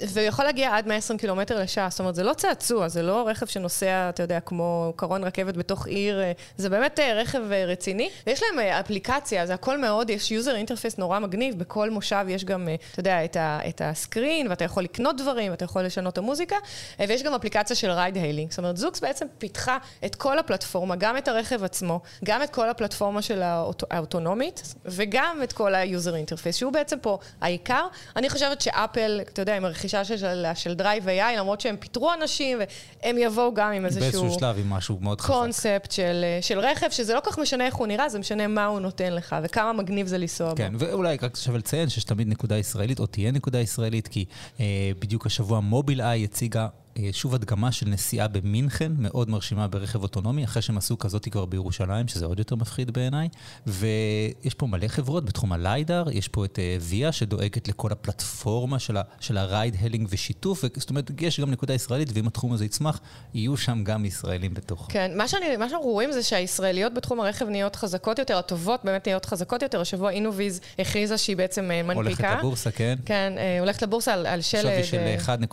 והוא 0.09 0.27
יכול 0.27 0.45
להגיע 0.45 0.77
עד 0.77 0.89
120 0.89 1.19
קילומטר 1.19 1.61
לשעה, 1.61 1.89
זאת 1.91 2.01
אומרת, 2.01 2.15
זה 2.15 2.23
לא 2.23 2.35
צעצוע, 2.35 2.89
זה 2.89 3.03
לא 3.03 3.29
רכב 3.29 3.47
שנוסע, 3.47 4.09
אתה 4.09 4.23
יודע, 4.23 4.41
כמו 4.41 4.93
קרון 4.97 5.25
רכבת 5.25 5.57
בתוך 5.57 5.87
עיר, 5.87 6.21
אה, 6.21 6.33
זה 6.57 6.69
באמת 6.69 7.01
אה, 7.01 7.15
רכב 7.15 7.43
רציני, 7.67 8.11
ויש 8.27 8.43
להם 8.43 8.59
אפליקציה, 8.69 9.47
זה 9.47 9.55
הכל 9.55 9.79
מאוד, 9.79 10.11
יש 10.11 10.31
user 10.31 10.57
interface 10.57 10.99
נורא 10.99 11.19
מגניב, 11.19 11.59
בכל 11.59 11.91
מושב 11.91 12.27
יש 12.29 12.45
גם, 12.45 12.69
אתה 12.93 13.01
יודע, 13.01 13.25
את, 13.25 13.37
ה, 13.37 13.59
את 13.69 13.83
ה 13.85 13.93
screen, 13.93 14.49
ואתה 14.49 14.65
יכול 14.65 14.83
לקנות 14.83 15.17
דברים, 15.17 15.51
ואתה 15.51 15.65
יכול 15.65 15.83
לשנות 15.83 16.13
את 16.13 16.19
המוזיקה, 16.19 16.57
אה, 17.01 17.05
ויש 17.09 17.23
גם 17.23 17.35
אפליקציה 17.35 17.77
של 17.77 17.91
ride 17.91 18.17
hailing. 18.17 18.51
זאת 18.51 18.59
אומרת, 18.59 18.77
זוקס 18.77 19.01
בעצם 19.01 19.27
פיתחה 19.39 19.79
את 20.05 20.15
כל 20.15 20.39
הפלטפורמה, 20.39 20.97
גם 20.97 21.17
את 21.17 21.29
הרכב 21.29 21.65
עצמו, 21.65 22.01
גם 22.25 22.43
את 22.43 22.51
כל 22.51 22.69
הפלטפורמה 22.69 23.23
של 23.23 23.43
האוט, 23.43 23.83
האוטונומית, 23.91 24.75
וגם 24.85 25.41
את 25.43 25.53
כל 25.53 25.75
ה 25.75 25.83
user 25.83 26.17
interface, 26.17 26.57
שהוא 26.57 26.73
בעצם 26.73 26.97
פה 27.03 27.19
העיקר. 27.41 27.87
אני 28.17 28.31
חושבת 28.31 28.61
שאפל, 28.61 29.21
אתה 29.33 29.43
יודע, 29.43 29.57
עם 29.57 29.65
הרכישה 29.65 30.05
של, 30.05 30.45
של 30.55 30.75
Drive 30.75 31.09
AI, 31.09 31.39
למרות 31.39 31.61
שהם 31.61 31.77
פיטרו 31.77 32.13
אנשים, 32.13 32.59
והם 33.03 33.19
יבואו 33.19 33.55
גם 33.55 33.73
עם 33.73 33.87
איזשהו... 33.87 34.01
באיזשהו 34.01 34.39
שלב 34.41 34.59
עם 34.59 34.71
משהו 34.71 34.99
מאוד 35.01 35.21
חזק. 35.21 35.35
קונספט 35.35 35.91
של, 35.91 36.25
של 36.41 36.59
רכב, 36.59 36.91
שזה 36.91 37.15
לא 37.15 37.21
כל 37.21 37.31
כך 37.31 37.39
משנה 37.39 37.67
איך 37.67 37.75
הוא 37.75 37.87
נראה, 37.87 38.09
זה 38.09 38.19
משנה 38.19 38.47
מה 38.47 38.67
הוא 38.67 38.81
נותן 38.81 39.13
לך, 39.13 39.37
וכמה 39.43 39.73
מגניב 39.73 40.07
זה 40.07 40.19
לנסוע 40.19 40.53
כן, 40.57 40.73
בו. 40.73 40.79
כן, 40.79 40.93
ואולי 40.93 41.17
רק 41.23 41.37
שווה 41.37 41.59
לציין 41.59 41.89
שיש 41.89 42.05
תמיד 42.05 42.29
נקודה 42.29 42.57
ישראלית, 42.59 42.76
או 43.01 43.07
תהיה 43.07 43.31
נקודה 43.31 43.61
ישראלית, 43.61 44.09
כי 44.09 44.25
אה, 44.61 44.91
בדיוק 44.99 45.27
השבוע 45.27 45.61
מוביל 45.61 46.01
איי 46.01 46.25
הציגה 46.25 46.69
שוב 47.13 47.35
הדגמה 47.35 47.73
של 47.73 47.89
נסיעה 47.89 48.29
במינכן, 48.29 48.93
מאוד 48.99 49.31
מרשימה 49.31 49.69
ברכב 49.69 50.03
אוטונומי, 50.03 50.45
אחרי 50.45 50.63
שהם 50.63 50.79
עשו 50.79 50.99
כזאת 50.99 51.29
כבר 51.29 51.45
בירושלים, 51.45 52.09
שזה 52.09 52.27
עוד 52.27 52.39
יותר 52.39 52.57
מפחיד 52.57 52.91
בעיניי. 52.91 53.29
ויש 53.67 54.55
פה 54.57 54.67
מלא 54.67 54.89
חברות 54.89 55.25
בתחום 55.25 55.53
הליידר, 55.53 56.05
יש 56.13 56.29
פה 56.29 56.45
את 56.45 56.59
ויה 56.81 57.13
שדואגת 57.13 57.69
לכל 57.69 57.93
הפלטפורמה 57.93 58.79
של 59.21 59.39
הרייד, 59.39 59.77
הלינג 59.81 60.09
ושיתוף, 60.11 60.65
זאת 60.77 60.91
אומרת, 60.91 61.11
יש 61.21 61.41
גם 61.41 61.51
נקודה 61.51 61.75
ישראלית, 61.75 62.09
ואם 62.15 62.27
התחום 62.27 62.53
הזה 62.53 62.65
יצמח, 62.65 63.01
יהיו 63.35 63.57
שם 63.57 63.85
גם 63.85 64.05
ישראלים 64.05 64.55
בתוך. 64.55 64.87
כן, 64.91 65.13
מה, 65.17 65.29
שאני, 65.29 65.57
מה 65.57 65.69
שאנחנו 65.69 65.87
רואים 65.89 66.13
זה 66.13 66.23
שהישראליות 66.23 66.95
בתחום 66.95 67.21
הרכב 67.21 67.49
נהיות 67.49 67.77
חזקות 67.77 68.19
יותר, 68.19 68.39
הטובות 68.39 68.81
באמת 68.85 69.07
נהיות 69.09 69.25
חזקות 69.25 69.63
יותר. 69.63 69.81
השבוע 69.81 70.11
אינוויז 70.11 70.61
הכריזה 70.79 71.19
שהיא 71.19 71.37
בעצם 71.37 71.65
מנפיקה. 71.65 71.95
הולכת 71.95 72.25
לבורסה, 72.39 72.71
כן. 72.71 72.99
כן, 73.05 73.33
הולכת 73.61 73.83
לבורסה 73.83 74.15
על, 74.15 74.27
על 74.27 74.41
שלד. 74.41 74.63
שווי 74.63 74.85
של 74.85 74.99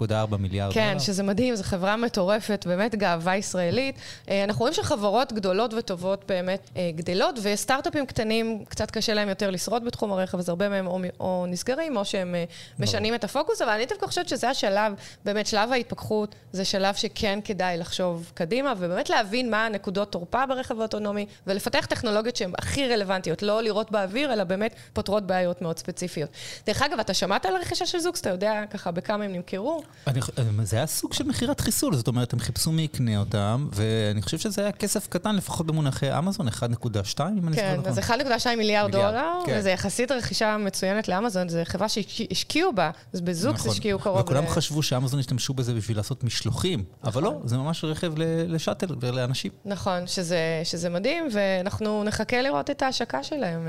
1.4 0.03 0.37
מיליארד 0.37 0.73
כן, 0.73 0.87
דולר. 0.87 0.99
מדהים, 1.33 1.55
זו 1.55 1.63
חברה 1.63 1.97
מטורפת, 1.97 2.65
באמת 2.67 2.95
גאווה 2.95 3.35
ישראלית. 3.35 3.95
אנחנו 4.27 4.59
רואים 4.59 4.73
שחברות 4.73 5.33
גדולות 5.33 5.73
וטובות 5.73 6.25
באמת 6.27 6.69
גדלות, 6.95 7.39
וסטארט-אפים 7.43 8.05
קטנים, 8.05 8.65
קצת 8.69 8.91
קשה 8.91 9.13
להם 9.13 9.29
יותר 9.29 9.49
לשרוד 9.49 9.85
בתחום 9.85 10.11
הרכב, 10.11 10.37
אז 10.37 10.49
הרבה 10.49 10.69
מהם 10.69 10.87
או, 10.87 10.99
או 11.19 11.45
נסגרים, 11.47 11.97
או 11.97 12.05
שהם 12.05 12.35
משנים 12.79 13.15
את 13.15 13.23
הפוקוס, 13.23 13.61
אבל 13.61 13.71
אני 13.71 13.85
דווקא 13.85 14.07
חושבת 14.07 14.29
שזה 14.29 14.49
השלב, 14.49 14.93
באמת 15.25 15.47
שלב 15.47 15.71
ההתפכחות, 15.71 16.35
זה 16.51 16.65
שלב 16.65 16.95
שכן 16.95 17.39
כדאי 17.43 17.77
לחשוב 17.77 18.31
קדימה, 18.33 18.73
ובאמת 18.77 19.09
להבין 19.09 19.51
מה 19.51 19.65
הנקודות 19.65 20.11
תורפה 20.11 20.45
ברכב 20.45 20.79
האוטונומי, 20.79 21.25
ולפתח 21.47 21.85
טכנולוגיות 21.85 22.35
שהן 22.35 22.51
הכי 22.57 22.87
רלוונטיות, 22.87 23.43
לא 23.43 23.61
לראות 23.61 23.91
באוויר, 23.91 24.33
אלא 24.33 24.43
באמת 24.43 24.75
פותרות 24.93 25.27
בעיות 25.27 25.61
מאוד 25.61 25.79
ספציפיות. 25.79 26.29
דרך 26.65 26.81
אגב, 26.81 26.99
אתה 26.99 27.13
שמעת 27.13 27.45
על 27.45 27.55
הרכישה 27.55 27.85
של 27.85 27.99
זוקס? 27.99 28.21
אתה 28.21 28.29
יודע 28.29 28.63
ככה 28.69 28.91
בכמה 28.91 29.23
הם 29.23 29.33
נמכרו? 29.33 29.83
אני, 30.07 30.19
זה 30.63 30.77
היה 30.77 30.87
סוג 30.87 31.13
של 31.13 31.22
מכירת 31.23 31.59
חיסול, 31.59 31.95
זאת 31.95 32.07
אומרת, 32.07 32.33
הם 32.33 32.39
חיפשו 32.39 32.71
מי 32.71 32.81
יקנה 32.81 33.17
אותם, 33.17 33.67
ואני 33.73 34.21
חושב 34.21 34.37
שזה 34.37 34.61
היה 34.61 34.71
כסף 34.71 35.07
קטן, 35.07 35.35
לפחות 35.35 35.65
במונחי 35.65 36.17
אמזון, 36.17 36.47
1.2, 36.47 36.59
אם 36.61 37.47
אני 37.47 37.55
זוכר 37.55 37.77
נכון. 37.77 37.83
כן, 37.83 38.31
אז 38.33 38.43
1.2 38.45 38.55
מיליארד 38.57 38.91
דולר, 38.91 39.31
כן. 39.45 39.55
וזה 39.57 39.69
יחסית 39.69 40.11
רכישה 40.11 40.57
מצוינת 40.57 41.07
לאמזון, 41.07 41.49
זו 41.49 41.59
חברה 41.63 41.89
שהשקיעו 41.89 42.73
בה, 42.73 42.91
אז 43.13 43.21
בזוקס 43.21 43.59
נכון. 43.59 43.71
השקיעו 43.71 43.99
קרוב 43.99 44.17
ל... 44.17 44.21
וכולם 44.21 44.47
חשבו 44.47 44.83
שאמזון 44.83 45.19
השתמשו 45.19 45.53
בזה 45.53 45.73
בשביל 45.73 45.97
לעשות 45.97 46.23
משלוחים, 46.23 46.79
נכון. 46.79 47.11
אבל 47.11 47.23
לא, 47.23 47.41
זה 47.45 47.57
ממש 47.57 47.83
רכב 47.83 48.13
לשאטל 48.47 48.95
ולאנשים. 48.99 49.51
נכון, 49.65 50.07
שזה, 50.07 50.61
שזה 50.63 50.89
מדהים, 50.89 51.27
ואנחנו 51.31 52.03
נחכה 52.03 52.41
לראות 52.41 52.69
את 52.69 52.81
ההשקה 52.81 53.23
שלהם. 53.23 53.67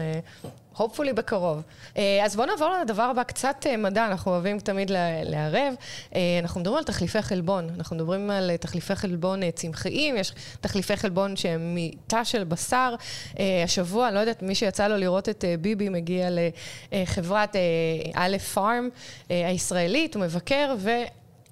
Hopefully 0.76 1.12
בקרוב. 1.14 1.62
אה, 1.96 2.24
אז 2.24 2.36
בואו 2.36 2.46
נעבור 2.46 2.68
לדבר 2.82 3.02
הבא, 3.02 3.22
קצת 3.22 3.66
אה, 3.66 3.76
מדע, 3.76 4.06
אנחנו 4.06 4.32
אוהבים 4.32 4.58
תמיד 4.58 4.90
לערב. 5.24 5.74
אה, 6.14 6.20
אנחנו 6.42 6.60
מדברים 6.60 6.78
על 6.78 6.84
תחליפי 6.84 7.22
חלבון, 7.22 7.68
אנחנו 7.76 7.96
מדברים 7.96 8.30
על 8.30 8.56
תחליפי 8.56 8.94
חלבון 8.94 9.50
צמחיים, 9.50 10.16
יש 10.16 10.32
תחליפי 10.60 10.96
חלבון 10.96 11.36
שהם 11.36 11.74
מתא 11.74 12.24
של 12.24 12.44
בשר. 12.44 12.94
השבוע, 13.64 14.08
אני 14.08 14.14
לא 14.14 14.20
יודעת, 14.20 14.42
מי 14.42 14.54
שיצא 14.54 14.88
לו 14.88 14.96
לראות 14.96 15.28
את 15.28 15.44
ביבי 15.60 15.88
מגיע 15.88 16.28
לחברת 16.92 17.56
א' 18.14 18.36
פארם 18.54 18.88
הישראלית, 19.30 20.14
הוא 20.14 20.22
מבקר 20.22 20.74
ו... 20.78 20.90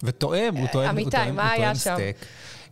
וטועם, 0.02 0.56
הוא 0.56 0.66
טועם, 0.72 0.88
אמיתי, 0.88 1.30
מה 1.32 1.52
היה 1.52 1.74
שם? 1.74 1.94
סטייק. 1.94 2.16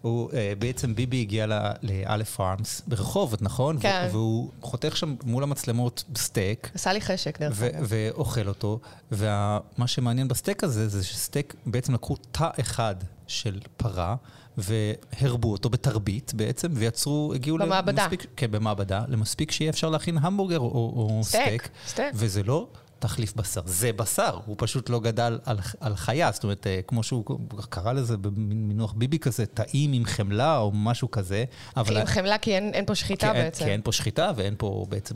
הוא, 0.02 0.30
uh, 0.30 0.34
בעצם 0.58 0.94
ביבי 0.94 1.20
הגיע 1.20 1.46
לאלף 1.82 2.36
פארמס 2.36 2.82
ברחובות, 2.86 3.42
נכון? 3.42 3.80
כן. 3.80 4.08
והוא 4.12 4.50
חותך 4.60 4.96
שם 4.96 5.14
מול 5.24 5.42
המצלמות 5.42 6.04
סטייק. 6.16 6.70
עשה 6.74 6.92
לי 6.92 7.00
חשק, 7.00 7.40
דרך 7.40 7.62
אגב. 7.62 7.86
ואוכל 7.88 8.48
אותו. 8.48 8.80
ומה 9.12 9.86
שמעניין 9.86 10.28
בסטייק 10.28 10.64
הזה, 10.64 10.88
זה 10.88 11.04
שסטייק, 11.04 11.54
בעצם 11.66 11.94
לקחו 11.94 12.16
תא 12.16 12.48
אחד 12.60 12.94
של 13.26 13.60
פרה, 13.76 14.16
והרבו 14.58 15.52
אותו 15.52 15.70
בתרבית 15.70 16.34
בעצם, 16.34 16.68
ויצרו, 16.74 17.32
הגיעו 17.34 17.58
במעבדה. 17.58 18.02
למספיק, 18.02 18.26
כן, 18.36 18.50
במעבדה, 18.50 19.04
למספיק 19.08 19.50
שיהיה 19.50 19.70
אפשר 19.70 19.90
להכין 19.90 20.18
המבורגר 20.20 20.58
או, 20.58 20.64
או 20.66 21.20
סטייק. 21.22 21.44
סטייק. 21.44 21.68
סטייק. 21.86 22.14
וזה 22.14 22.42
לא 22.42 22.66
תחליף 23.00 23.36
בשר. 23.36 23.60
זה 23.64 23.92
בשר, 23.92 24.38
הוא 24.46 24.56
פשוט 24.58 24.90
לא 24.90 25.00
גדל 25.00 25.38
על, 25.44 25.58
על 25.80 25.96
חיה, 25.96 26.30
זאת 26.32 26.44
אומרת, 26.44 26.66
אה, 26.66 26.80
כמו 26.86 27.02
שהוא 27.02 27.24
קרא 27.68 27.92
לזה 27.92 28.16
במינוח 28.16 28.92
ביבי 28.92 29.18
כזה, 29.18 29.46
טעים 29.46 29.92
עם 29.92 30.04
חמלה 30.04 30.58
או 30.58 30.70
משהו 30.74 31.10
כזה. 31.10 31.44
אבל... 31.76 31.96
עם 31.96 32.06
חמלה 32.06 32.38
כי 32.38 32.54
אין, 32.54 32.70
אין 32.74 32.86
פה 32.86 32.94
שחיטה 32.94 33.32
כי 33.32 33.38
בעצם. 33.38 33.64
כי 33.64 33.70
אין 33.70 33.80
פה 33.84 33.92
שחיטה 33.92 34.32
ואין 34.36 34.54
פה 34.58 34.86
בעצם 34.88 35.14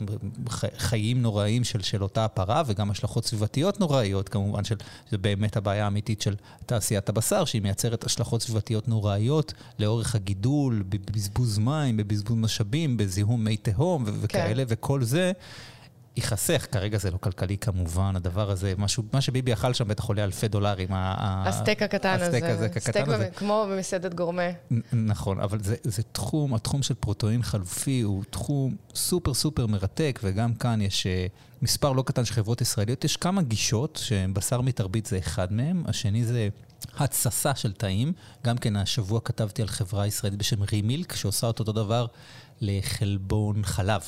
חיים 0.77 1.21
נוראים 1.21 1.63
של, 1.63 1.81
של 1.81 2.03
אותה 2.03 2.25
הפרה, 2.25 2.63
וגם 2.65 2.91
השלכות 2.91 3.25
סביבתיות 3.25 3.79
נוראיות, 3.79 4.29
כמובן, 4.29 4.63
של, 4.63 4.75
זה 5.09 5.17
באמת 5.17 5.57
הבעיה 5.57 5.85
האמיתית 5.85 6.21
של 6.21 6.35
תעשיית 6.65 7.09
הבשר, 7.09 7.45
שהיא 7.45 7.61
מייצרת 7.61 8.03
השלכות 8.03 8.41
סביבתיות 8.41 8.87
נוראיות 8.87 9.53
לאורך 9.79 10.15
הגידול, 10.15 10.83
בבזבוז 10.89 11.57
מים, 11.57 11.97
בבזבוז 11.97 12.37
משאבים, 12.37 12.97
בזיהום 12.97 13.43
מי 13.43 13.57
תהום 13.57 14.03
וכאלה, 14.07 14.65
כן. 14.65 14.73
וכל 14.73 15.03
זה. 15.03 15.31
ייחסך, 16.17 16.67
כרגע 16.71 16.97
זה 16.97 17.11
לא 17.11 17.17
כלכלי 17.17 17.57
כמובן, 17.57 18.15
הדבר 18.15 18.51
הזה, 18.51 18.73
משהו, 18.77 19.03
מה 19.13 19.21
שביבי 19.21 19.53
אכל 19.53 19.73
שם 19.73 19.87
בטח 19.87 20.03
עולה 20.03 20.23
אלפי 20.23 20.47
דולרים. 20.47 20.87
הסטייק 20.91 21.81
הקטן 21.81 22.15
הזה. 22.15 22.25
הסטייק 22.25 22.43
הזה, 22.43 22.65
הקטן 22.65 23.09
הזה. 23.09 23.29
כמו 23.35 23.67
במסעדת 23.71 24.13
גורמה. 24.13 24.43
נכון, 24.93 25.39
אבל 25.39 25.63
זה, 25.63 25.75
זה 25.83 26.03
תחום, 26.03 26.53
התחום 26.53 26.83
של 26.83 26.93
פרוטאין 26.93 27.43
חלופי 27.43 28.01
הוא 28.01 28.23
תחום 28.29 28.75
סופר 28.95 29.33
סופר 29.33 29.67
מרתק, 29.67 30.19
וגם 30.23 30.53
כאן 30.53 30.81
יש 30.81 31.07
uh, 31.07 31.61
מספר 31.61 31.91
לא 31.91 32.01
קטן 32.01 32.25
של 32.25 32.33
חברות 32.33 32.61
ישראליות. 32.61 33.05
יש 33.05 33.17
כמה 33.17 33.41
גישות, 33.41 33.99
שבשר 34.03 34.61
מתרבית 34.61 35.05
זה 35.05 35.17
אחד 35.17 35.53
מהם, 35.53 35.83
השני 35.87 36.25
זה... 36.25 36.49
התססה 36.97 37.55
של 37.55 37.71
תאים. 37.71 38.13
גם 38.43 38.57
כן 38.57 38.75
השבוע 38.75 39.19
כתבתי 39.23 39.61
על 39.61 39.67
חברה 39.67 40.07
ישראלית 40.07 40.39
בשם 40.39 40.63
רימילק, 40.71 41.15
שעושה 41.15 41.47
אותו 41.47 41.63
דבר 41.63 42.05
לחלבון 42.61 43.63
חלב. 43.63 44.01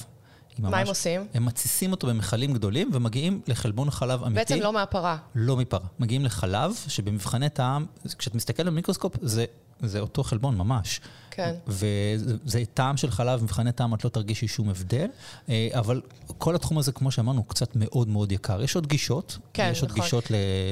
ממש, 0.60 0.72
מה 0.72 0.78
הם 0.78 0.88
עושים? 0.88 1.28
הם 1.34 1.46
מתסיסים 1.46 1.92
אותו 1.92 2.08
במכלים 2.08 2.54
גדולים 2.54 2.90
ומגיעים 2.94 3.42
לחלבון 3.48 3.92
חלב 3.92 4.24
אמיתי. 4.24 4.36
בעצם 4.36 4.60
לא 4.64 4.74
מהפרה. 4.74 5.18
לא 5.36 5.58
מפרה. 5.58 5.80
מגיעים 6.00 6.26
לחלב, 6.26 6.72
שבמבחני 6.88 7.50
טעם, 7.50 7.86
כשאתה 8.18 8.38
מסתכל 8.38 8.64
על 8.64 8.70
מיקרוסקופ, 8.70 9.14
זה, 9.22 9.46
זה 9.80 10.00
אותו 10.00 10.24
חלבון 10.24 10.58
ממש. 10.58 11.02
כן. 11.38 11.56
וזה 11.68 12.64
טעם 12.74 12.98
של 12.98 13.12
חלב, 13.12 13.44
מבחני 13.44 13.72
טעם 13.72 13.94
את 13.94 14.06
לא 14.06 14.10
תרגישי 14.10 14.48
שום 14.48 14.70
הבדל, 14.70 15.08
אה, 15.50 15.70
אבל 15.74 16.02
כל 16.38 16.56
התחום 16.56 16.78
הזה, 16.78 16.92
כמו 16.92 17.12
שאמרנו, 17.12 17.40
הוא 17.40 17.48
קצת 17.48 17.76
מאוד 17.76 18.08
מאוד 18.08 18.32
יקר. 18.32 18.62
יש 18.62 18.76
עוד 18.76 18.88
גישות, 18.88 19.38
כן, 19.54 19.70
יש 19.72 19.82
עוד 19.82 19.92
נכון. 19.92 20.04
גישות 20.04 20.24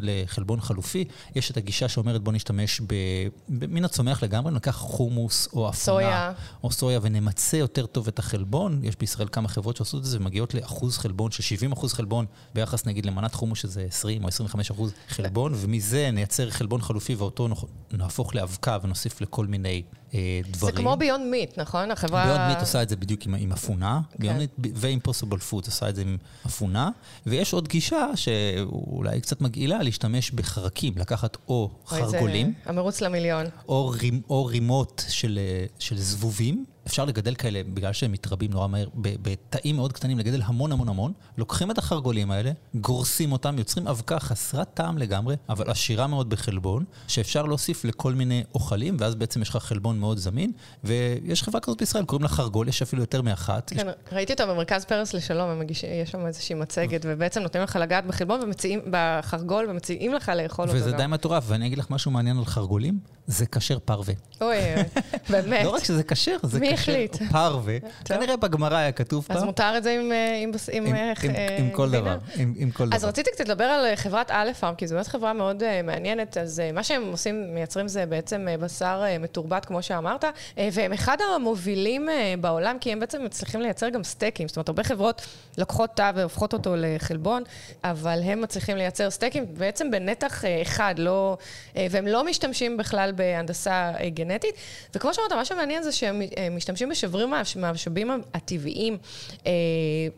לחלבון 0.01 0.61
חלופי. 0.61 1.05
יש 1.35 1.51
את 1.51 1.57
הגישה 1.57 1.89
שאומרת 1.89 2.21
בוא 2.21 2.33
נשתמש 2.33 2.81
מן 3.49 3.85
הצומח 3.85 4.23
לגמרי, 4.23 4.51
ניקח 4.53 4.75
חומוס 4.75 5.47
או 5.53 5.69
אפונה. 5.69 5.73
סויה. 5.73 6.31
או 6.63 6.71
סויה, 6.71 6.99
ונמצה 7.01 7.57
יותר 7.57 7.85
טוב 7.85 8.07
את 8.07 8.19
החלבון. 8.19 8.79
יש 8.83 8.95
בישראל 8.95 9.27
כמה 9.31 9.47
חברות 9.47 9.77
שעושות 9.77 9.99
את 9.99 10.05
זה, 10.05 10.17
ומגיעות 10.17 10.53
לאחוז 10.53 10.97
חלבון 10.97 11.31
של 11.31 11.43
70 11.43 11.71
אחוז 11.71 11.93
חלבון, 11.93 12.25
ביחס 12.53 12.85
נגיד 12.85 13.05
למנת 13.05 13.33
חומוס 13.33 13.59
שזה 13.59 13.85
20 13.89 14.23
או 14.23 14.27
25 14.27 14.71
אחוז 14.71 14.91
חלבון, 15.09 15.53
ומזה 15.55 16.09
נייצר 16.13 16.49
חלבון 16.49 16.81
חלופי 16.81 17.15
ואותו 17.15 17.47
נהפוך 17.91 18.35
לאבקה 18.35 18.77
ונוסיף 18.83 19.21
לכל 19.21 19.45
מיני 19.45 19.83
דברים. 20.51 20.75
זה 20.75 20.81
כמו 20.81 20.95
Beyond 20.97 21.25
Meat, 21.25 21.59
נכון? 21.59 21.91
החברה... 21.91 22.25
Beyond 22.25 22.47
Meat 22.49 22.59
עושה 22.59 22.81
את 22.81 22.89
זה 22.89 22.95
בדיוק 22.95 23.25
עם, 23.25 23.35
עם 23.35 23.51
אפונה, 23.51 23.99
Beyond 24.19 24.37
Meat 24.39 24.51
ו 24.75 24.81
Impossible 24.81 25.39
Food 25.39 25.65
עושה 25.65 25.89
את 25.89 25.95
זה 25.95 26.01
עם 26.01 26.17
אפונה, 26.45 26.89
ויש 27.25 27.53
עוד 27.53 27.67
גישה 27.67 28.07
שאולי 28.15 29.21
קצת 29.21 29.41
מגעילה, 29.41 29.83
להשתמש 29.83 30.31
בחרקים, 30.31 30.93
לקחת 30.97 31.37
או 31.47 31.69
חרגולים. 31.85 32.53
המרוץ 32.65 33.01
למיליון. 33.01 33.45
או, 33.69 33.89
רימ, 33.89 34.21
או 34.29 34.45
רימות 34.45 35.05
של, 35.09 35.39
של 35.79 35.97
זבובים. 35.97 36.65
אפשר 36.87 37.05
לגדל 37.05 37.35
כאלה, 37.35 37.61
בגלל 37.73 37.93
שהם 37.93 38.11
מתרבים 38.11 38.51
נורא 38.51 38.67
מהר, 38.67 38.87
בתאים 38.95 39.75
מאוד 39.75 39.93
קטנים, 39.93 40.19
לגדל 40.19 40.41
המון 40.45 40.71
המון 40.71 40.89
המון. 40.89 41.13
לוקחים 41.37 41.71
את 41.71 41.77
החרגולים 41.77 42.31
האלה, 42.31 42.51
גורסים 42.75 43.31
אותם, 43.31 43.57
יוצרים 43.57 43.87
אבקה 43.87 44.19
חסרת 44.19 44.73
טעם 44.73 44.97
לגמרי, 44.97 45.35
אבל 45.49 45.69
עשירה 45.69 46.07
מאוד 46.07 46.29
בחלבון, 46.29 46.83
שאפשר 47.07 47.43
להוסיף 47.43 47.85
לכל 47.85 48.13
מיני 48.13 48.43
אוכלים, 48.53 48.97
ואז 48.99 49.15
בעצם 49.15 49.41
יש 49.41 49.49
לך 49.49 49.55
חלבון 49.55 49.99
מאוד 49.99 50.17
זמין. 50.17 50.51
ויש 50.83 51.43
חברה 51.43 51.61
כזאת 51.61 51.79
בישראל, 51.79 52.05
קוראים 52.05 52.23
לה 52.23 52.29
חרגול, 52.29 52.67
יש 52.67 52.81
אפילו 52.81 53.01
יותר 53.01 53.21
מאחת. 53.21 53.69
כן, 53.69 53.87
יש... 53.87 53.93
ראיתי 54.11 54.33
אותה 54.33 54.45
במרכז 54.45 54.85
פרס 54.85 55.13
לשלום, 55.13 55.59
מגיש, 55.59 55.83
יש 55.83 56.11
שם 56.11 56.25
איזושהי 56.25 56.55
מצגת, 56.55 57.01
ובעצם 57.05 57.41
נותנים 57.41 57.63
לך 57.63 57.75
לגעת 57.75 58.05
בחלבון 58.07 58.41
ומציעים, 58.43 58.79
בחרגול, 58.91 59.65
ומציעים 59.69 60.13
לך 60.13 60.31
לאכול 60.35 60.67
אותו. 60.67 60.77
וזה 60.77 60.91
די 60.91 61.07
מטורף, 61.07 61.43
ואני 61.47 61.67
אגיד 61.67 61.77
לך 61.77 61.89
משהו 61.89 62.11
מעניין 62.11 62.37
על 62.37 62.45
חרגולים, 62.45 62.99
זה 63.27 63.45
כשר 63.45 63.79
פרווה. 63.79 64.13
אוי, 64.41 64.57
באמת. 65.29 65.65
לא 65.65 65.69
רק 65.69 65.83
שזה 65.83 66.03
כשר, 66.03 66.37
זה 66.43 66.59
החליט? 66.79 67.17
פרווה. 67.31 67.77
כנראה 68.05 68.37
בגמרא 68.37 68.77
היה 68.77 68.91
כתוב 68.91 69.25
פעם. 69.27 69.37
אז 69.37 69.43
מותר 69.43 69.73
את 69.77 69.83
זה 69.83 69.99
עם, 70.71 70.91
כל 71.71 71.89
דבר. 71.89 72.17
אז. 72.91 73.03
רציתי 73.03 73.31
קצת 73.31 73.45
לדבר 73.45 73.63
על 73.63 73.95
חברת 73.95 74.31
אלפארם, 74.31 74.75
כי 74.75 74.87
זו 74.87 74.95
באמת 74.95 75.07
חברה 75.07 75.33
מאוד 75.33 75.63
מעניינת. 75.83 76.37
אז 76.37 76.61
מה 76.73 76.83
שהם 76.83 77.11
עושים, 77.11 77.53
מייצרים 77.53 77.87
זה 77.87 78.05
בעצם 78.05 78.47
בשר 78.59 79.03
מתורבת, 79.19 79.65
כמו 79.65 79.83
שאמרת, 79.83 80.25
והם 80.57 80.93
אחד 80.93 81.17
המובילים 81.35 82.09
בעולם, 82.41 82.77
כי 82.81 82.91
הם 82.91 82.99
בעצם 82.99 83.25
מצליחים 83.25 83.61
לייצר 83.61 83.89
גם 83.89 84.03
סטייקים. 84.03 84.47
זאת 84.47 84.57
אומרת, 84.57 84.69
הרבה 84.69 84.83
חברות 84.83 85.21
לוקחות 85.57 85.89
תא 85.95 86.11
והופכות 86.15 86.53
אותו 86.53 86.75
לחלבון, 86.77 87.43
אבל 87.83 88.19
הם 88.23 88.41
מצליחים 88.41 88.77
לייצר 88.77 89.09
סטייקים 89.09 89.45
בעצם 89.57 89.91
בנתח 89.91 90.43
אחד, 90.61 90.95
לא, 90.97 91.37
והם 91.75 92.07
לא 92.07 92.23
משתמשים 92.23 92.77
בכלל 92.77 93.11
בהנדסה 93.11 93.91
גנטית. 94.13 94.55
וכמו 94.95 95.13
שאמרת, 95.13 95.31
מה 95.31 95.45
שמעניין 95.45 95.83
זה 95.83 95.91
שהם 95.91 96.21
משתמשים 96.65 96.89
בשברים 96.89 97.33
מהמשאבים 97.55 98.11
הטבעיים 98.33 98.97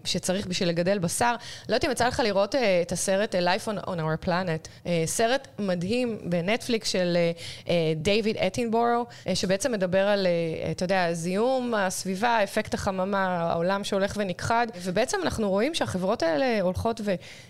שצריך 0.05 0.47
בשביל 0.47 0.69
לגדל 0.69 0.99
בשר. 0.99 1.35
לא 1.69 1.75
יודעת 1.75 1.85
אם 1.85 1.91
יצא 1.91 2.07
לך 2.07 2.19
לראות 2.23 2.55
את 2.55 2.91
הסרט 2.91 3.35
Life 3.35 3.67
on, 3.67 3.85
on 3.85 3.97
Our 3.97 4.27
Planet, 4.27 4.87
סרט 5.05 5.47
מדהים 5.59 6.17
בנטפליקס 6.23 6.89
של 6.89 7.17
דייוויד 7.95 8.37
אטינבורו, 8.37 9.05
שבעצם 9.33 9.71
מדבר 9.71 10.07
על, 10.07 10.27
אתה 10.71 10.83
יודע, 10.83 11.13
זיהום 11.13 11.73
הסביבה, 11.73 12.43
אפקט 12.43 12.73
החממה, 12.73 13.37
העולם 13.37 13.83
שהולך 13.83 14.13
ונכחד, 14.17 14.67
ובעצם 14.83 15.17
אנחנו 15.23 15.49
רואים 15.49 15.75
שהחברות 15.75 16.23
האלה 16.23 16.61
הולכות 16.61 17.01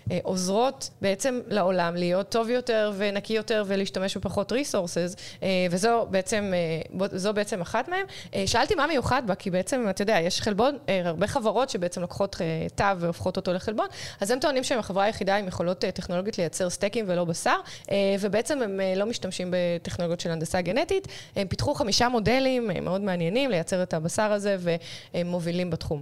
ועוזרות 0.06 0.90
בעצם 1.00 1.40
לעולם 1.48 1.96
להיות 1.96 2.28
טוב 2.28 2.50
יותר 2.50 2.92
ונקי 2.96 3.32
יותר 3.32 3.64
ולהשתמש 3.66 4.16
בפחות 4.16 4.52
ריסורסס, 4.52 5.16
וזו 5.70 6.06
בעצם, 6.10 6.52
בעצם 7.34 7.60
אחת 7.60 7.88
מהן. 7.88 8.04
שאלתי 8.46 8.74
מה 8.74 8.86
מיוחד 8.88 9.22
בה, 9.26 9.34
כי 9.34 9.50
בעצם, 9.50 9.86
אתה 9.90 10.02
יודע, 10.02 10.18
יש 10.20 10.40
חלבון, 10.40 10.78
הרבה 11.04 11.26
חברות 11.26 11.70
שבעצם 11.70 12.00
לוקחות 12.00 12.36
תו 12.74 12.84
והופכות 12.98 13.36
אותו 13.36 13.52
לחלבון, 13.52 13.86
אז 14.20 14.30
הם 14.30 14.38
טוענים 14.40 14.64
שהם 14.64 14.78
החברה 14.78 15.04
היחידה 15.04 15.36
עם 15.36 15.48
יכולות 15.48 15.78
טכנולוגית 15.78 16.38
לייצר 16.38 16.70
סטייקים 16.70 17.04
ולא 17.08 17.24
בשר, 17.24 17.56
ובעצם 18.20 18.62
הם 18.62 18.80
לא 18.96 19.06
משתמשים 19.06 19.54
בטכנולוגיות 19.54 20.20
של 20.20 20.30
הנדסה 20.30 20.60
גנטית. 20.60 21.08
הם 21.36 21.48
פיתחו 21.48 21.74
חמישה 21.74 22.08
מודלים 22.08 22.70
מאוד 22.82 23.00
מעניינים 23.00 23.50
לייצר 23.50 23.82
את 23.82 23.94
הבשר 23.94 24.32
הזה, 24.32 24.56
והם 24.60 25.26
מובילים 25.26 25.70
בתחום. 25.70 26.00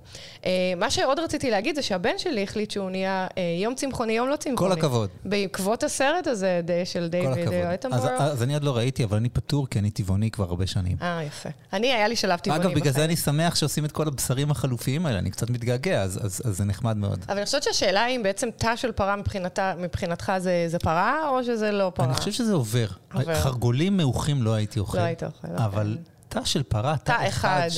מה 0.76 0.90
שעוד 0.90 1.18
רציתי 1.18 1.50
להגיד 1.50 1.76
זה 1.76 1.82
שהבן 1.82 2.18
שלי 2.18 2.42
החליט 2.42 2.70
שהוא 2.70 2.90
נהיה 2.90 3.26
יום 3.62 3.74
צמחוני, 3.74 4.12
יום 4.12 4.28
לא 4.28 4.36
צמחוני. 4.36 4.70
כל 4.70 4.78
הכבוד. 4.78 5.10
בעקבות 5.24 5.82
הסרט 5.82 6.26
הזה 6.26 6.60
של 6.84 7.08
דיוויד 7.08 7.48
אטנבורו. 7.74 8.08
אז, 8.08 8.32
אז 8.32 8.42
אני 8.42 8.54
עוד 8.54 8.64
לא 8.64 8.76
ראיתי, 8.76 9.04
אבל 9.04 9.16
אני 9.16 9.28
פטור, 9.28 9.66
כי 9.70 9.78
אני 9.78 9.90
טבעוני 9.90 10.30
כבר 10.30 10.44
הרבה 10.44 10.66
שנים. 10.66 10.96
אה, 11.02 11.22
יפה. 11.26 11.48
אני, 11.72 11.92
היה 11.92 12.08
לי 12.08 12.16
שלב 12.16 12.38
טבעוני. 12.38 12.64
אגב, 12.64 12.75
בגלל 12.76 12.92
זה 12.92 13.04
אני 13.04 13.16
שמח 13.16 13.54
שעושים 13.54 13.84
את 13.84 13.92
כל 13.92 14.08
הבשרים 14.08 14.50
החלופיים 14.50 15.06
האלה, 15.06 15.18
אני 15.18 15.30
קצת 15.30 15.50
מתגעגע, 15.50 16.02
אז, 16.02 16.18
אז, 16.24 16.42
אז 16.44 16.56
זה 16.56 16.64
נחמד 16.64 16.96
מאוד. 16.96 17.24
אבל 17.28 17.36
אני 17.36 17.46
חושבת 17.46 17.62
שהשאלה 17.62 18.04
היא 18.04 18.16
אם 18.16 18.22
בעצם 18.22 18.48
תא 18.56 18.76
של 18.76 18.92
פרה 18.92 19.16
מבחינתה, 19.16 19.74
מבחינתך 19.78 20.32
זה, 20.38 20.64
זה 20.68 20.78
פרה, 20.78 21.28
או 21.28 21.44
שזה 21.44 21.72
לא 21.72 21.92
פרה? 21.94 22.06
אני 22.06 22.14
חושב 22.14 22.32
שזה 22.32 22.52
עובר. 22.52 22.86
עובר. 23.14 23.34
חרגולים 23.34 23.96
מעוכים 23.96 24.42
לא 24.42 24.54
הייתי 24.54 24.78
אוכל. 24.78 24.98
לא 24.98 25.02
היית 25.02 25.22
אוכל. 25.22 25.48
אבל... 25.56 25.96
אוקיי. 25.98 26.15
תא 26.28 26.44
של 26.44 26.62
פרה, 26.62 26.96
תא 27.04 27.28
אחד, 27.28 27.68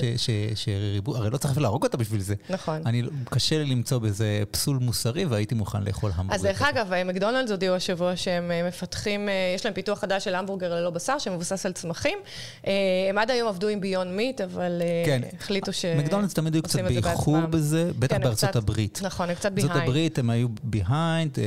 שריבו, 0.55 1.17
הרי 1.17 1.31
לא 1.31 1.37
צריך 1.37 1.59
להרוג 1.59 1.85
אותה 1.85 1.97
בשביל 1.97 2.21
זה. 2.21 2.35
נכון. 2.51 2.83
אני, 2.87 3.03
קשה 3.25 3.59
לי 3.59 3.65
למצוא 3.65 3.99
בזה 3.99 4.43
פסול 4.51 4.79
מוסרי, 4.79 5.25
והייתי 5.25 5.55
מוכן 5.55 5.83
לאכול 5.83 6.11
המבורגר. 6.15 6.35
אז 6.35 6.43
דרך 6.43 6.63
אגב, 6.63 6.93
מקדונלדס 7.05 7.51
הודיעו 7.51 7.75
השבוע 7.75 8.17
שהם 8.17 8.51
מפתחים, 8.69 9.29
יש 9.55 9.65
להם 9.65 9.75
פיתוח 9.75 9.99
חדש 9.99 10.25
של 10.25 10.35
המבורגר 10.35 10.75
ללא 10.75 10.91
בשר, 10.91 11.19
שמבוסס 11.19 11.67
על 11.67 11.73
צמחים. 11.73 12.19
הם 12.65 13.19
עד 13.19 13.31
היום 13.31 13.49
עבדו 13.49 13.69
עם 13.69 13.81
ביון 13.81 14.17
מיט, 14.17 14.41
אבל 14.41 14.83
כן. 15.07 15.21
החליטו 15.41 15.73
ש... 15.73 15.85
מקדונלדס 15.85 16.35
תמיד 16.35 16.55
היו 16.55 16.63
קצת 16.63 16.79
באיחור 16.81 17.41
בזה, 17.41 17.91
בטח 17.99 18.17
כן, 18.17 18.23
בארצות 18.23 18.51
קצת, 18.51 18.57
הברית. 18.57 19.01
נכון, 19.03 19.29
הם 19.29 19.35
קצת 19.35 19.53
behind. 19.53 19.73
בארצות 19.73 19.89
הברית 19.89 20.19
הם 20.19 20.31
היו 20.31 20.49
behind, 20.63 21.39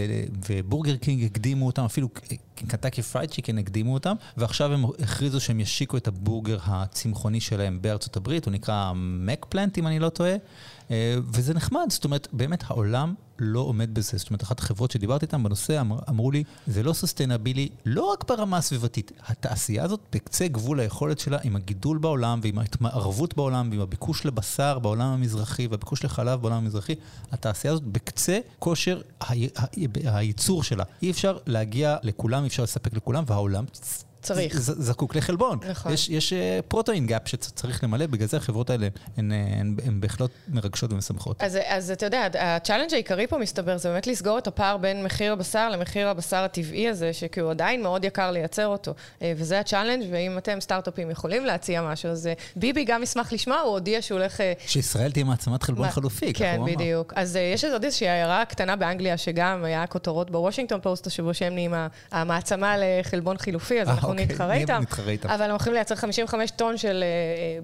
ובורגר 0.49 0.95
קינג 0.95 1.23
הקדימו 1.23 1.65
אותם, 1.65 1.85
אפילו 1.85 2.09
קנטקי 2.67 3.01
פרייד 3.01 3.29
צ'יקן 3.29 3.57
הקדימו 3.57 3.93
אותם, 3.93 4.15
ועכשיו 4.37 4.73
הם 4.73 4.85
הכריזו 5.03 5.41
שהם 5.41 5.59
ישיקו 5.59 5.97
את 5.97 6.07
הבורגר 6.07 6.57
הצמחוני 6.65 7.41
שלהם 7.41 7.81
בארצות 7.81 8.17
הברית, 8.17 8.45
הוא 8.45 8.51
נקרא 8.51 8.91
מקפלנט, 8.95 9.77
אם 9.77 9.87
אני 9.87 9.99
לא 9.99 10.09
טועה, 10.09 10.35
וזה 11.33 11.53
נחמד, 11.53 11.85
זאת 11.89 12.05
אומרת, 12.05 12.27
באמת 12.33 12.63
העולם 12.67 13.13
לא 13.39 13.59
עומד 13.59 13.93
בזה. 13.93 14.17
זאת 14.17 14.29
אומרת, 14.29 14.43
אחת 14.43 14.59
החברות 14.59 14.91
שדיברתי 14.91 15.25
איתן 15.25 15.43
בנושא 15.43 15.81
אמר, 15.81 15.99
אמרו 16.09 16.31
לי, 16.31 16.43
זה 16.67 16.83
לא 16.83 16.93
sustainability, 16.93 17.69
לא 17.85 18.11
רק 18.11 18.29
ברמה 18.29 18.57
הסביבתית, 18.57 19.11
התעשייה 19.27 19.83
הזאת 19.83 19.99
בקצה 20.13 20.47
גבול 20.47 20.79
היכולת 20.79 21.19
שלה 21.19 21.37
עם 21.43 21.55
הגידול 21.55 21.97
בעולם 21.97 22.39
ועם 22.43 22.59
ההתמערבות 22.59 23.35
בעולם 23.35 23.69
ועם 23.71 23.81
הביקוש 23.81 24.25
לבשר 24.25 24.79
בעולם 24.79 25.07
המזרחי 25.07 25.67
והביקוש 25.67 26.05
לחלב 26.05 26.41
בעולם 26.41 26.57
המזרחי, 26.57 26.95
התעשייה 27.31 27.73
הזאת 27.73 27.83
בקצה 27.83 28.39
כושר 28.59 29.01
הייצור 30.03 30.63
שלה. 30.63 30.83
אי 31.01 31.11
אפשר 31.11 31.37
להגיע 31.45 31.97
לכולם, 32.03 32.43
אי 32.43 32.47
אפשר 32.47 32.63
לספק 32.63 32.93
לכולם, 32.93 33.23
והעולם... 33.27 33.65
צריך. 34.21 34.59
זקוק 34.59 35.15
לחלבון. 35.15 35.59
נכון. 35.69 35.93
יש, 35.93 36.09
יש 36.09 36.33
protein 36.67 37.07
gap 37.07 37.27
שצריך 37.27 37.83
למלא, 37.83 38.05
בגלל 38.05 38.27
זה 38.27 38.37
החברות 38.37 38.69
האלה 38.69 38.87
הן, 39.17 39.31
הן 39.85 40.01
בהחלט 40.01 40.29
מרגשות 40.47 40.93
ומשמחות. 40.93 41.41
אז, 41.41 41.57
אז 41.65 41.91
אתה 41.91 42.05
יודע, 42.05 42.27
ה 42.39 42.45
challenge 42.45 42.93
העיקרי 42.93 43.27
פה 43.27 43.37
מסתבר, 43.37 43.77
זה 43.77 43.89
באמת 43.89 44.07
לסגור 44.07 44.37
את 44.37 44.47
הפער 44.47 44.77
בין 44.77 45.03
מחיר 45.03 45.33
הבשר 45.33 45.69
למחיר 45.69 46.07
הבשר 46.07 46.37
הטבעי 46.37 46.89
הזה, 46.89 47.13
שכי 47.13 47.39
הוא 47.39 47.51
עדיין 47.51 47.83
מאוד 47.83 48.05
יקר 48.05 48.31
לייצר 48.31 48.67
אותו. 48.67 48.93
וזה 49.23 49.59
ה 49.59 49.63
challenge, 49.63 50.05
ואם 50.11 50.37
אתם 50.37 50.61
סטארט-אפים 50.61 51.11
יכולים 51.11 51.45
להציע 51.45 51.81
משהו, 51.81 52.09
אז 52.09 52.29
ביבי 52.55 52.83
גם 52.83 53.03
ישמח 53.03 53.33
לשמוע, 53.33 53.57
הוא 53.57 53.71
הודיע 53.71 54.01
שהוא 54.01 54.19
הולך... 54.19 54.41
שישראל 54.67 55.11
תהיה 55.11 55.25
מעצמת 55.25 55.63
חלבון 55.63 55.85
מה... 55.85 55.91
חלופי, 55.91 56.33
כן, 56.33 56.45
ככה 56.45 56.55
הוא 56.55 56.63
אמר. 56.63 56.67
כן, 56.67 56.75
בדיוק. 56.75 57.13
אז 57.15 57.35
יש 57.53 57.65
עוד 57.65 57.83
איזושהי 57.83 58.09
עיירה 58.09 58.45
קטנה 58.45 58.75
באנגליה, 58.75 59.17
שגם 59.17 59.63
היה 59.63 59.87
כותרות 59.87 60.31
בוושינגטון 60.31 60.79
פוסט 60.81 61.07
השבוע 61.07 61.33
שהם 61.33 61.53
נהיים 61.53 61.73
המעצמה 62.11 62.75
לחלבון 62.77 63.37
חילופי, 63.37 63.81
אז 63.81 63.89
אנחנו 63.89 64.10
אוקיי. 64.11 64.25
נתחרה 64.25 64.53
איתם. 64.53 64.79
נתחרה 64.81 65.11
איתם. 65.11 65.29
אבל 65.29 65.43
הם 65.43 65.49
הולכים 65.51 65.73
לייצר 65.73 65.95
55 65.95 66.51
טון 66.51 66.77
של 66.77 67.03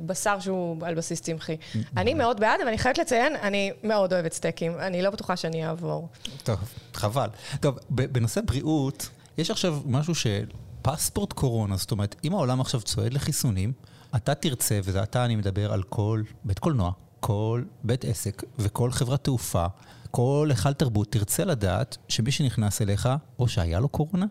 בשר 0.05 0.39
שהוא 0.39 0.77
על 0.85 0.95
בסיס 0.95 1.21
צמחי. 1.21 1.57
אני 1.97 2.13
מאוד 2.13 2.39
בעד, 2.39 2.59
אבל 2.59 2.67
אני 2.67 2.77
חייבת 2.77 2.97
לציין, 2.97 3.35
אני 3.35 3.71
מאוד 3.83 4.13
אוהבת 4.13 4.33
סטייקים. 4.33 4.79
אני 4.79 5.01
לא 5.01 5.09
בטוחה 5.09 5.35
שאני 5.35 5.67
אעבור. 5.67 6.09
טוב, 6.43 6.57
חבל. 6.93 7.29
טוב, 7.59 7.77
בנושא 7.89 8.41
בריאות, 8.45 9.09
יש 9.37 9.51
עכשיו 9.51 9.79
משהו 9.85 10.15
של 10.15 10.45
פספורט 10.81 11.33
קורונה, 11.33 11.77
זאת 11.77 11.91
אומרת, 11.91 12.15
אם 12.23 12.33
העולם 12.33 12.61
עכשיו 12.61 12.81
צועד 12.81 13.13
לחיסונים, 13.13 13.73
אתה 14.15 14.35
תרצה, 14.35 14.79
וזה 14.83 15.03
אתה 15.03 15.25
אני 15.25 15.35
מדבר 15.35 15.73
על 15.73 15.83
כל 15.83 16.23
בית 16.43 16.59
קולנוע, 16.59 16.91
כל 17.19 17.63
בית 17.83 18.05
עסק 18.05 18.43
וכל 18.59 18.91
חברת 18.91 19.23
תעופה, 19.23 19.65
כל 20.11 20.47
היכל 20.49 20.73
תרבות, 20.73 21.11
תרצה 21.11 21.45
לדעת 21.45 21.97
שמי 22.07 22.31
שנכנס 22.31 22.81
אליך, 22.81 23.09
או 23.39 23.47
שהיה 23.47 23.79
לו 23.79 23.89
קורונה, 23.89 24.25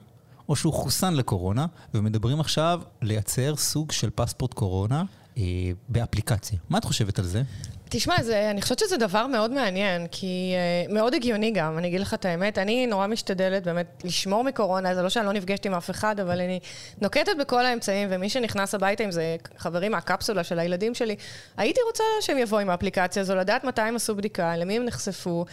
או 0.49 0.57
שהוא 0.57 0.73
חוסן 0.73 1.15
לקורונה, 1.15 1.67
ומדברים 1.95 2.41
עכשיו 2.41 2.81
לייצר 3.03 3.57
סוג 3.57 3.93
של 3.93 4.11
פספורט 4.15 4.55
קורונה 4.55 5.05
אה, 5.39 5.43
באפליקציה. 5.89 6.59
מה 6.69 6.79
את 6.79 6.85
חושבת 6.85 7.19
על 7.19 7.25
זה? 7.25 7.43
תשמע, 7.89 8.23
זה, 8.23 8.51
אני 8.51 8.63
חושבת 8.63 8.79
שזה 8.79 8.97
דבר 8.97 9.27
מאוד 9.27 9.51
מעניין, 9.51 10.07
כי 10.11 10.55
uh, 10.89 10.93
מאוד 10.93 11.15
הגיוני 11.15 11.51
גם, 11.51 11.79
אני 11.79 11.89
אגיד 11.89 12.01
לך 12.01 12.15
את 12.15 12.25
האמת. 12.25 12.59
אני 12.59 12.87
נורא 12.87 13.07
משתדלת 13.07 13.65
באמת 13.65 14.03
לשמור 14.05 14.45
מקורונה, 14.45 14.95
זה 14.95 15.03
לא 15.03 15.09
שאני 15.09 15.27
לא 15.27 15.33
נפגשת 15.33 15.67
עם 15.67 15.75
אף 15.75 15.91
אחד, 15.91 16.21
אבל 16.21 16.41
אני 16.41 16.61
נוקטת 17.01 17.33
בכל 17.41 17.67
האמצעים, 17.67 18.09
ומי 18.11 18.29
שנכנס 18.29 18.75
הביתה 18.75 19.05
עם 19.05 19.11
זה, 19.11 19.37
חברים 19.59 19.93
מהקפסולה 19.93 20.45
של 20.45 20.59
הילדים 20.59 20.95
שלי, 20.95 21.17
הייתי 21.57 21.81
רוצה 21.87 22.05
שהם 22.21 22.39
יבואו 22.39 22.61
עם 22.61 22.71
האפליקציה 22.71 23.23
הזו, 23.23 23.35
לדעת 23.35 23.65
מתי 23.65 23.83
הם 23.83 23.97
עשו 23.97 24.15
בדיקה, 24.15 24.57
למי 24.57 24.77
הם 24.77 24.85
נחשפו. 24.85 25.45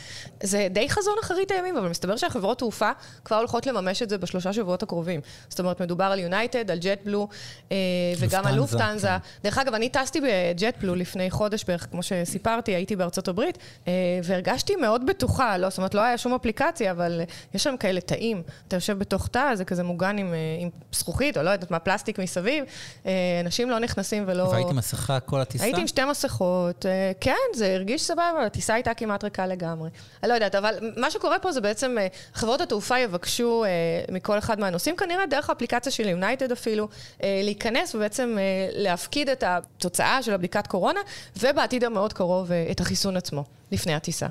זה 0.44 0.68
די 0.70 0.90
חזון 0.90 1.16
אחרית 1.24 1.52
הימים, 1.52 1.78
אבל 1.78 1.90
מסתבר 1.90 2.18
שהחברות 2.18 2.60
תעופה 2.60 2.92
כבר 3.26 3.38
הולכות 3.38 3.68
לממש 3.68 4.02
את 4.02 4.10
זה 4.10 4.18
בשלושה 4.18 4.54
שבועות 4.54 4.84
הקרובים. 4.84 5.22
זאת 5.50 5.60
אומרת, 5.60 5.82
מדובר 5.82 6.06
על 6.06 6.20
יונייטד, 6.20 6.72
על 6.72 6.78
ג'ט 6.82 7.00
בלו, 7.06 7.28
uh, 7.70 7.74
וגם 8.20 8.48
על 8.48 8.56
לופטנזה. 8.56 9.08
כן. 9.08 9.18
דרך 9.44 9.58
אגב, 9.58 9.74
אני 9.74 9.90
טסתי 9.90 10.22
בג'ט 10.22 10.78
בלו 10.82 10.96
לפני 10.96 11.32
חודש 11.32 11.64
בערך, 11.64 11.88
כמו 11.92 12.04
ש... 12.04 12.14
סיפרתי, 12.26 12.72
הייתי 12.76 12.96
בארצות 12.96 13.28
הברית, 13.28 13.58
אה, 13.88 13.94
והרגשתי 14.24 14.76
מאוד 14.76 15.06
בטוחה, 15.06 15.58
לא, 15.58 15.70
זאת 15.70 15.78
אומרת, 15.78 15.94
לא 15.94 16.02
היה 16.02 16.18
שום 16.18 16.34
אפליקציה, 16.34 16.92
אבל 16.92 17.22
יש 17.54 17.64
שם 17.64 17.78
כאלה 17.80 18.02
תאים. 18.02 18.42
אתה 18.68 18.76
יושב 18.76 19.00
בתוך 19.00 19.28
תא, 19.28 19.56
זה 19.56 19.66
כזה 19.66 19.84
מוגן 19.84 20.18
עם, 20.18 20.34
אה, 20.34 20.40
עם 20.60 20.70
זכוכית, 20.92 21.38
או 21.38 21.44
לא 21.44 21.50
יודעת 21.50 21.72
מה, 21.72 21.80
פלסטיק 21.80 22.20
מסביב. 22.20 22.66
אה, 23.06 23.12
אנשים 23.46 23.70
לא 23.70 23.80
נכנסים 23.80 24.24
ולא... 24.28 24.44
והיית 24.44 24.68
מסכה 24.68 25.20
כל 25.20 25.42
הטיסה? 25.42 25.64
הייתי 25.64 25.82
עם 25.82 25.88
שתי 25.88 26.06
מסכות, 26.06 26.86
כן, 27.20 27.34
זה 27.54 27.74
הרגיש 27.74 28.02
סבבה, 28.02 28.46
הטיסה 28.46 28.74
הייתה 28.74 28.94
כמעט 28.94 29.24
ריקה 29.24 29.48
לגמרי. 29.48 29.90
אני 30.24 30.30
לא 30.30 30.34
יודעת, 30.34 30.56
אבל 30.56 30.92
מה 30.98 31.12
שקורה 31.12 31.40
פה 31.40 31.52
זה 31.52 31.62
בעצם, 31.62 31.98
חברות 32.34 32.62
התעופה 32.62 33.00
יבקשו 33.00 33.66
מכל 34.12 34.38
אחד 34.38 34.60
מהנוסעים, 34.60 34.96
כנראה 34.96 35.26
דרך 35.26 35.50
האפליקציה 35.50 35.92
של 35.92 36.08
יונייטד 36.08 36.52
אפילו, 36.52 36.88
להיכנס 37.24 37.96
ובעצם 37.96 38.38
להפקיד 38.72 39.30
את 39.30 39.44
התוצאה 39.48 40.24
של 40.24 40.34
הבדיקת 40.34 40.68
קורונה, 40.68 41.00
ובעתיד 41.38 41.84
המאוד 41.84 42.13
קרוב 42.14 42.52
את 42.72 42.82
החיסון 42.82 43.18
עצמו, 43.18 43.44
לפני 43.72 43.94
הטיסה. 43.94 44.28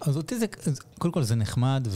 אז 0.00 0.16
אותי 0.16 0.38
זה, 0.38 0.46
קודם 0.98 1.12
כל 1.12 1.22
זה 1.22 1.34
נחמד, 1.34 1.88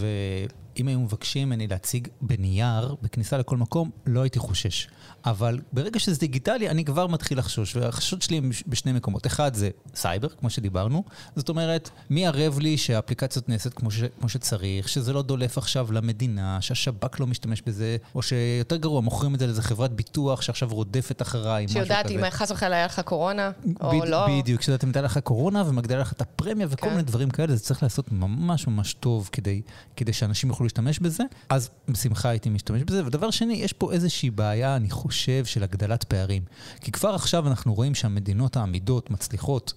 אם 0.77 0.89
היו 0.89 1.01
מבקשים 1.01 1.49
ממני 1.49 1.67
להציג 1.67 2.09
בנייר, 2.21 2.95
בכניסה 3.03 3.39
לכל 3.39 3.57
מקום, 3.57 3.91
לא 4.07 4.21
הייתי 4.21 4.39
חושש. 4.39 4.89
אבל 5.27 5.59
ברגע 5.73 5.99
שזה 6.01 6.21
דיגיטלי, 6.21 6.71
אני 6.71 6.85
כבר 6.85 7.07
מתחיל 7.07 7.39
לחשוש, 7.39 7.77
והחששות 7.77 8.23
שלי 8.23 8.37
הם 8.39 8.51
בשני 8.67 8.93
מקומות. 8.93 9.27
אחד 9.27 9.55
זה 9.55 9.71
סייבר, 9.95 10.29
כמו 10.29 10.51
שדיברנו, 10.51 11.05
זאת 11.37 11.49
אומרת, 11.49 11.91
מי 12.11 12.27
ערב 12.27 12.59
לי 12.59 12.77
שהאפליקציות 12.77 13.49
נעשית 13.49 13.75
כמו, 13.75 13.91
ש, 13.91 14.03
כמו 14.21 14.29
שצריך, 14.29 14.89
שזה 14.89 15.13
לא 15.13 15.23
דולף 15.23 15.59
עכשיו 15.59 15.93
למדינה, 15.93 16.61
שהשב"כ 16.61 17.21
לא 17.21 17.27
משתמש 17.27 17.63
בזה, 17.63 17.97
או 18.15 18.23
שיותר 18.23 18.77
גרוע, 18.77 19.01
מוכרים 19.01 19.35
את 19.35 19.39
זה 19.39 19.47
לאיזה 19.47 19.63
חברת 19.63 19.93
ביטוח 19.93 20.43
שעכשיו 20.43 20.69
רודפת 20.69 21.23
אחריי, 21.23 21.65
משהו 21.65 21.81
כזה. 21.81 21.87
שיודעת 21.87 22.11
אם 22.11 22.31
חס 22.31 22.51
וחלילה 22.51 22.77
היה 22.77 22.87
לך 22.87 23.01
קורונה, 23.01 23.51
או 23.81 24.01
בד, 24.01 24.09
לא. 24.09 24.27
בדיוק, 24.41 24.63
שיודעת 24.63 24.85
אם 24.85 24.89
הייתה 24.89 25.01
לך 25.01 25.19
קורונה 25.19 25.63
ומגדילה 25.67 26.01
לך 26.01 26.13
את 26.13 26.21
הפרמיה 26.21 26.67
וכל 26.71 26.87
כן. 26.87 26.91
מיני 26.91 27.03
דברים 27.03 27.31
כאלה, 27.31 27.57
זה 27.57 27.63
צריך 27.63 27.83
לעשות 27.83 28.13
ממש 28.13 28.67
ממש 28.67 28.95
טוב 28.95 29.29
כדי, 29.33 29.63
כדי 29.97 30.13
שאנשים 30.13 30.51
יוכלו 30.51 30.65
להשתמש 30.65 30.99
בזה. 30.99 31.25
אז 31.49 31.71
בשמחה 31.89 32.29
הייתי 32.29 32.51
משתמש 32.51 32.83
בזה. 32.83 33.07
ודבר 33.07 33.31
שני, 33.31 33.55
יש 33.55 33.73
פה 33.73 33.93
איזושהי 33.93 34.31
בעיה, 34.31 34.77
אני 34.77 34.91
חושב, 34.91 35.14
של 35.45 35.63
הגדלת 35.63 36.05
פערים. 36.05 36.43
כי 36.81 36.93
כבר 36.93 37.15
עכשיו 37.15 37.49
אנחנו 37.49 37.75
רואים 37.75 37.95
שהמדינות 37.95 38.57
העמידות 38.57 39.11
מצליחות 39.11 39.73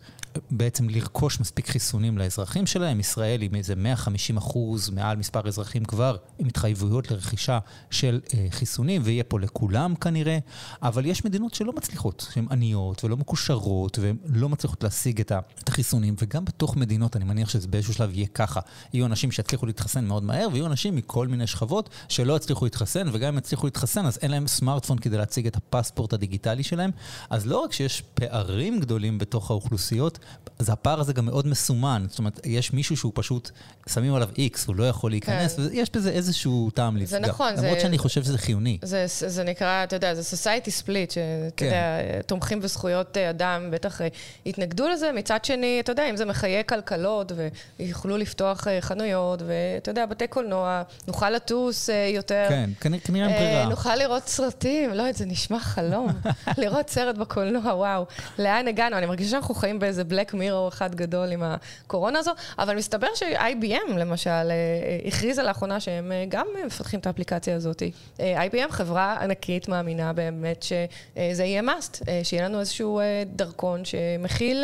בעצם 0.52 0.89
לרכוש 0.89 1.39
מספיק 1.39 1.69
חיסונים 1.69 2.17
לאזרחים 2.17 2.65
שלהם. 2.65 3.00
ישראל 3.00 3.41
עם 3.41 3.56
איזה 3.56 3.76
150 3.76 4.38
אחוז 4.38 4.89
מעל 4.89 5.17
מספר 5.17 5.47
אזרחים 5.47 5.86
כבר 5.86 6.17
עם 6.39 6.47
התחייבויות 6.47 7.12
לרכישה 7.12 7.60
של 7.91 8.19
אה, 8.34 8.47
חיסונים, 8.50 9.02
ויהיה 9.06 9.23
פה 9.23 9.39
לכולם 9.39 9.95
כנראה, 9.95 10.38
אבל 10.82 11.06
יש 11.06 11.26
מדינות 11.26 11.54
שלא 11.54 11.73
מצליחות, 11.73 12.28
שהן 12.34 12.45
עניות 12.52 13.04
ולא 13.04 13.17
מקושרות, 13.17 14.00
והן 14.00 14.17
לא 14.26 14.50
מצליחות 14.50 14.84
להשיג 14.84 15.21
את 15.21 15.69
החיסונים, 15.69 16.15
וגם 16.21 16.45
בתוך 16.45 16.78
מדינות, 16.78 17.15
אני 17.15 17.26
מניח 17.26 17.50
שזה 17.50 17.67
באיזשהו 17.67 17.93
שלב 17.93 18.12
יהיה 18.13 18.28
ככה. 18.28 18.60
יהיו 18.93 19.06
אנשים 19.06 19.32
שיצליחו 19.32 19.65
להתחסן 19.65 20.06
מאוד 20.06 20.23
מהר, 20.23 20.47
ויהיו 20.52 20.65
אנשים 20.65 20.95
מכל 20.95 21.28
מיני 21.28 21.47
שכבות 21.47 21.89
שלא 22.10 22.36
יצליחו 22.36 22.65
להתחסן, 22.65 23.08
וגם 23.12 23.34
אם 23.34 23.38
יצליחו 23.38 23.67
להתחסן, 23.67 24.06
אז 24.06 24.19
אין 24.21 24.32
להם 24.32 24.47
סמארטפון 24.47 25.00
כדי 25.00 25.17
להציג 25.27 25.47
את 25.47 25.55
הפספורט 25.55 26.13
הדיגיטלי 26.13 26.63
שלהם. 26.63 26.91
אז 27.29 27.47
לא 27.47 27.57
רק 27.57 27.73
שיש 27.73 28.03
פערים 28.13 28.79
גדולים 28.79 29.17
בתוך 29.17 29.51
האוכלוסיות, 29.51 30.19
אז 30.59 30.69
הפער 30.69 30.99
הזה 30.99 31.13
גם 31.13 31.25
מאוד 31.25 31.47
מסומן. 31.47 32.05
זאת 32.09 32.19
אומרת, 32.19 32.39
יש 32.45 32.73
מישהו 32.73 32.97
שהוא 32.97 33.11
פשוט, 33.15 33.51
שמים 33.89 34.13
עליו 34.13 34.29
איקס, 34.37 34.67
הוא 34.67 34.75
לא 34.75 34.83
יכול 34.83 35.11
להיכנס, 35.11 35.55
כן. 35.55 35.61
ויש 35.61 35.89
בזה 35.91 36.11
איזשהו 36.11 36.69
טעם 36.73 36.97
לפגע. 36.97 37.07
זה 37.07 37.19
נכון. 37.19 37.53
למרות 37.57 37.75
זה, 37.75 37.79
שאני 37.81 37.97
חושב 37.97 38.23
שזה 38.23 38.37
חיוני. 38.37 38.77
זה, 38.81 39.05
זה 39.07 39.43
נקרא, 39.43 39.83
אתה 39.83 39.95
יודע, 39.95 40.13
זה 40.15 40.37
society 40.37 40.67
split, 40.67 41.13
שאתה 41.13 41.55
כן. 41.57 41.65
יודע, 41.65 42.21
תומכים 42.25 42.61
בזכויות 42.61 43.17
אה, 43.17 43.29
אדם, 43.29 43.67
בטח 43.71 44.01
אה, 44.01 44.07
יתנגדו 44.45 44.87
לזה. 44.87 45.11
מצד 45.11 45.45
שני, 45.45 45.79
אתה 45.79 45.91
יודע, 45.91 46.09
אם 46.09 46.17
זה 46.17 46.25
מחיי 46.25 46.63
כלכלות, 46.67 47.31
ויוכלו 47.79 48.17
לפתוח 48.17 48.67
אה, 48.67 48.81
חנויות, 48.81 49.41
ואתה 49.47 49.91
יודע, 49.91 50.05
בתי 50.05 50.27
קולנוע, 50.27 50.81
נוכל 51.07 51.29
לטוס 51.29 51.89
יותר. 52.15 52.45
כן, 52.49 52.69
כנראה 52.79 53.27
אין 53.27 53.37
ברירה. 53.37 53.69
נוכל 53.69 53.95
לראות 53.95 54.27
סרטים, 54.27 54.93
לא, 54.93 55.09
זה 55.17 55.25
נשמע 55.25 55.60
חלום. 55.60 56.08
לראות 56.58 56.89
סרט 56.89 57.15
בקולנוע, 57.15 57.73
וואו. 57.73 58.06
לאן 58.39 58.67
הגענו? 58.67 58.97
אני 58.97 59.06
מרגישה 59.06 59.32
שאנחנו 59.32 59.56
חיים 59.56 59.80
באיזה 59.80 60.03
black 60.10 60.34
mirror 60.34 60.67
אחד 60.67 60.95
גדול 60.95 61.32
עם 61.32 61.43
הקורונה 61.43 62.19
הזו, 62.19 62.32
אבל 62.60 62.75
מסתבר 62.75 63.08
ש-IBM 63.15 63.93
למשל 63.97 64.30
אה, 64.30 64.51
אה, 64.51 65.08
הכריזה 65.08 65.43
לאחרונה 65.43 65.80
שהם 65.80 66.12
אה, 66.12 66.25
גם 66.30 66.47
מפתחים 66.65 66.99
את 66.99 67.08
האפליקציה 67.08 67.56
הזאת. 67.56 67.84
IBM 68.17 68.69
חברה 68.71 69.17
ענקית 69.21 69.67
מאמינה 69.67 70.13
באמת 70.13 70.63
שזה 70.63 71.43
יהיה 71.43 71.62
must, 71.62 72.03
שיהיה 72.23 72.45
לנו 72.45 72.60
איזשהו 72.60 73.01
דרכון 73.25 73.86
שמכיל 73.86 74.63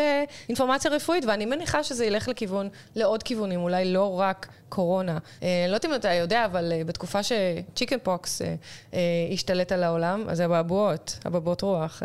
אינפורמציה 0.49 0.91
רפואית, 0.91 1.25
ואני 1.25 1.45
מניחה 1.45 1.83
שזה 1.83 2.05
ילך 2.05 2.27
לכיוון, 2.27 2.69
לעוד 2.95 3.23
כיוונים, 3.23 3.59
אולי 3.59 3.93
לא 3.93 4.19
רק 4.19 4.47
קורונה. 4.69 5.17
לא 5.41 5.47
יודעת 5.65 5.85
אם 5.85 5.95
אתה 5.95 6.13
יודע, 6.13 6.45
אבל 6.45 6.73
בתקופה 6.85 7.19
שצ'יקן 7.23 7.97
פוקס 8.03 8.41
השתלט 9.33 9.71
על 9.71 9.83
העולם, 9.83 10.25
אז 10.29 10.41
הבעבועות, 10.43 11.19
הבעבועות 11.25 11.61
רוח, 11.61 12.03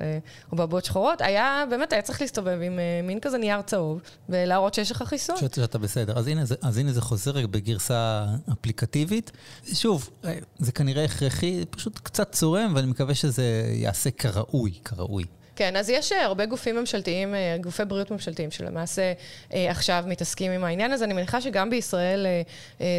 או 0.53 0.57
בעבועות 0.57 0.85
שחורות, 0.85 1.21
היה, 1.21 1.65
באמת 1.71 1.93
היה 1.93 2.03
צריך 2.03 2.21
להסתובב 2.21 2.59
עם 2.63 2.79
מין 3.03 3.21
כזה 3.21 3.39
נייר 3.39 3.63
צהוב, 3.63 4.01
ולהראות 4.29 4.75
שיש 4.75 4.91
לך 4.91 5.03
חיסון. 5.03 5.37
חושבת 5.37 5.55
שאתה 5.55 5.79
בסדר. 5.79 6.19
אז 6.19 6.27
הנה, 6.27 6.45
זה, 6.45 6.55
אז 6.63 6.79
הנה 6.79 6.93
זה 6.93 7.01
חוזר 7.01 7.47
בגרסה 7.47 8.27
אפליקטיבית. 8.53 9.31
שוב, 9.73 10.11
זה 10.59 10.73
כנראה 10.73 11.05
הכרחי, 11.05 11.65
פשוט 11.71 11.99
קצת 12.03 12.33
צורם, 12.33 12.73
ואני 12.75 12.87
מקווה 12.87 13.15
שזה 13.15 13.73
יעשה 13.75 14.11
כראוי, 14.11 14.73
כראוי. 14.85 15.25
כן, 15.59 15.77
אז 15.77 15.91
יש 15.91 16.13
אה, 16.13 16.25
הרבה 16.25 16.47
גופים 16.47 16.77
ממשלתיים, 16.77 17.35
אה, 17.35 17.57
גופי 17.61 17.85
בריאות 17.85 18.11
ממשלתיים, 18.11 18.51
שלמעשה 18.51 19.13
אה, 19.55 19.71
עכשיו 19.71 20.05
מתעסקים 20.07 20.53
עם 20.53 20.65
העניין 20.65 20.93
הזה. 20.93 21.05
אני 21.05 21.15
מניחה 21.15 21.41
שגם 21.41 21.71
בישראל 21.71 22.27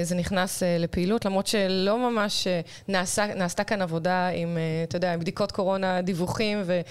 זה 0.04 0.16
נכנס 0.16 0.64
לפעילות, 0.80 1.26
למרות 1.26 1.48
שלא 1.48 2.12
ממש 2.12 2.48
נעשה, 2.88 3.36
נעשתה 3.36 3.64
כאן 3.64 3.82
עבודה 3.82 4.28
עם, 4.28 4.58
אתה 4.84 4.98
יודע, 4.98 5.18
בדיקות 5.18 5.52
קורונה, 5.52 6.02
דיווחים 6.02 6.62
ו... 6.66 6.82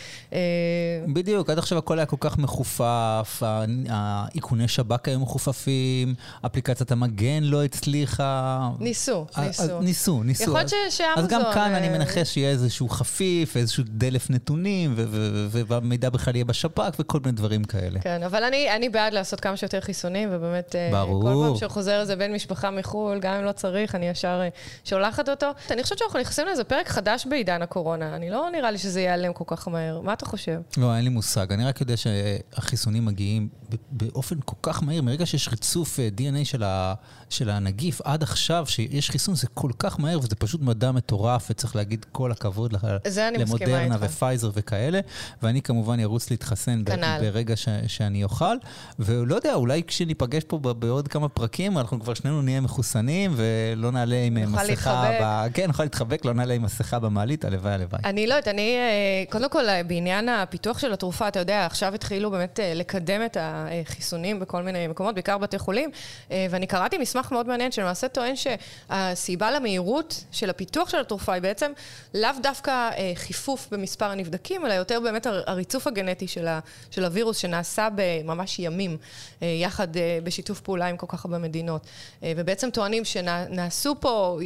בדיוק, 1.12 1.50
עד 1.50 1.58
עכשיו 1.58 1.78
הכל 1.78 1.98
היה 1.98 2.06
כל 2.06 2.16
כך 2.20 2.38
מחופף, 2.38 3.42
האיכוני 3.88 4.68
שב"כ 4.68 5.08
היו 5.08 5.20
מחופפים, 5.20 6.14
אפליקציית 6.46 6.92
המגן 6.92 7.42
לא 7.42 7.64
הצליחה. 7.64 8.70
ניסו, 8.80 9.26
ניסו. 9.38 9.80
ניסו, 9.80 10.22
ניסו. 10.22 10.42
יכול 10.42 10.54
להיות 10.54 10.68
שאמזון... 10.90 11.24
אז 11.24 11.26
גם 11.26 11.42
כאן 11.54 11.74
אני 11.74 11.88
מנחש 11.88 12.34
שיהיה 12.34 12.50
איזשהו 12.50 12.88
חפיף, 12.88 13.56
איזשהו 13.56 13.84
דלף 13.86 14.30
נתונים, 14.30 14.94
ו... 14.96 15.57
והמידע 15.66 16.10
בכלל 16.10 16.34
יהיה 16.36 16.44
בשב"כ 16.44 16.94
וכל 16.98 17.20
מיני 17.24 17.36
דברים 17.36 17.64
כאלה. 17.64 18.00
כן, 18.00 18.22
אבל 18.22 18.44
אני, 18.44 18.76
אני 18.76 18.88
בעד 18.88 19.12
לעשות 19.12 19.40
כמה 19.40 19.56
שיותר 19.56 19.80
חיסונים, 19.80 20.28
ובאמת, 20.32 20.74
ברור. 20.92 21.22
כל 21.22 21.48
פעם 21.48 21.56
שחוזר 21.56 22.00
איזה 22.00 22.16
בן 22.16 22.32
משפחה 22.32 22.70
מחו"ל, 22.70 23.18
גם 23.20 23.34
אם 23.34 23.44
לא 23.44 23.52
צריך, 23.52 23.94
אני 23.94 24.08
ישר 24.08 24.40
שולחת 24.84 25.28
אותו. 25.28 25.46
אני 25.70 25.82
חושבת 25.82 25.98
שאנחנו 25.98 26.20
נכנסים 26.20 26.46
לאיזה 26.46 26.64
פרק 26.64 26.88
חדש 26.88 27.26
בעידן 27.26 27.62
הקורונה. 27.62 28.16
אני 28.16 28.30
לא 28.30 28.48
נראה 28.52 28.70
לי 28.70 28.78
שזה 28.78 29.00
ייעלם 29.00 29.32
כל 29.32 29.44
כך 29.46 29.68
מהר. 29.68 30.00
מה 30.00 30.12
אתה 30.12 30.26
חושב? 30.26 30.60
לא, 30.76 30.96
אין 30.96 31.04
לי 31.04 31.10
מושג. 31.10 31.52
אני 31.52 31.64
רק 31.64 31.80
יודע 31.80 31.94
שהחיסונים 31.96 33.04
מגיעים 33.04 33.48
באופן 33.90 34.36
כל 34.44 34.56
כך 34.62 34.82
מהיר. 34.82 35.02
מרגע 35.02 35.26
שיש 35.26 35.48
ריצוף 35.48 35.98
DNA 35.98 36.44
של, 36.44 36.62
ה, 36.62 36.94
של 37.30 37.50
הנגיף, 37.50 38.00
עד 38.04 38.22
עכשיו 38.22 38.66
שיש 38.66 39.10
חיסון, 39.10 39.34
זה 39.34 39.46
כל 39.54 39.70
כך 39.78 40.00
מהר, 40.00 40.18
וזה 40.18 40.34
פשוט 40.34 40.60
מדע 40.60 40.92
מטורף, 40.92 41.46
וצריך 41.50 41.76
להגיד 41.76 42.06
כל 42.12 42.32
הכבוד 42.32 42.74
למודרנה 43.38 43.96
ופייזר 44.00 44.50
וכאלה. 44.54 45.00
ואני 45.42 45.62
כמובן 45.62 46.00
ארוץ 46.00 46.30
להתחסן 46.30 46.82
כנל. 46.86 47.18
ברגע 47.20 47.56
ש, 47.56 47.68
שאני 47.86 48.24
אוכל. 48.24 48.56
ולא 48.98 49.34
יודע, 49.34 49.54
אולי 49.54 49.82
כשניפגש 49.86 50.44
פה 50.44 50.58
בעוד 50.58 51.08
כמה 51.08 51.28
פרקים, 51.28 51.78
אנחנו 51.78 52.00
כבר 52.00 52.14
שנינו 52.14 52.42
נהיה 52.42 52.60
מחוסנים, 52.60 53.34
ולא 53.36 53.90
נעלה 53.90 54.16
עם 54.16 54.52
מסכה... 54.52 55.10
ב... 55.20 55.46
כן, 55.54 55.66
נוכל 55.66 55.82
להתחבק, 55.82 56.24
לא 56.24 56.32
נעלה 56.32 56.54
עם 56.54 56.62
מסכה 56.62 56.98
במעלית, 56.98 57.44
הלוואי, 57.44 57.72
הלוואי. 57.72 58.00
אני 58.04 58.26
לא 58.26 58.34
יודעת, 58.34 58.48
אני, 58.48 58.76
אה, 58.76 59.24
קודם 59.30 59.50
כל, 59.50 59.68
אה, 59.68 59.82
בעניין 59.82 60.28
הפיתוח 60.28 60.78
של 60.78 60.92
התרופה, 60.92 61.28
אתה 61.28 61.38
יודע, 61.38 61.66
עכשיו 61.66 61.94
התחילו 61.94 62.30
באמת 62.30 62.60
אה, 62.60 62.74
לקדם 62.74 63.24
את 63.24 63.36
החיסונים 63.40 64.40
בכל 64.40 64.62
מיני 64.62 64.88
מקומות, 64.88 65.14
בעיקר 65.14 65.38
בתי 65.38 65.58
חולים, 65.58 65.90
ואני 66.30 66.66
קראתי 66.66 66.98
מסמך 66.98 67.17
מאוד 67.32 67.48
מעניין, 67.48 67.72
שלמעשה 67.72 68.08
טוען 68.08 68.34
שהסיבה 68.36 69.50
למהירות 69.50 70.24
של 70.32 70.50
הפיתוח 70.50 70.88
של 70.88 71.00
התרופה 71.00 71.32
היא 71.32 71.42
בעצם 71.42 71.72
לאו 72.14 72.30
דווקא 72.42 72.90
חיפוף 73.14 73.68
במספר 73.70 74.04
הנבדקים, 74.04 74.66
אלא 74.66 74.72
יותר 74.72 75.00
באמת 75.00 75.26
הריצוף 75.46 75.86
הגנטי 75.86 76.28
של, 76.28 76.46
ה, 76.46 76.60
של 76.90 77.04
הווירוס 77.04 77.36
שנעשה 77.36 77.88
בממש 77.94 78.58
ימים, 78.58 78.96
אה, 79.42 79.46
יחד 79.46 79.96
אה, 79.96 80.18
בשיתוף 80.24 80.60
פעולה 80.60 80.86
עם 80.86 80.96
כל 80.96 81.06
כך 81.08 81.24
הרבה 81.24 81.38
מדינות. 81.38 81.86
אה, 82.22 82.32
ובעצם 82.36 82.70
טוענים 82.70 83.04
שנעשו 83.04 83.94
פה 84.00 84.38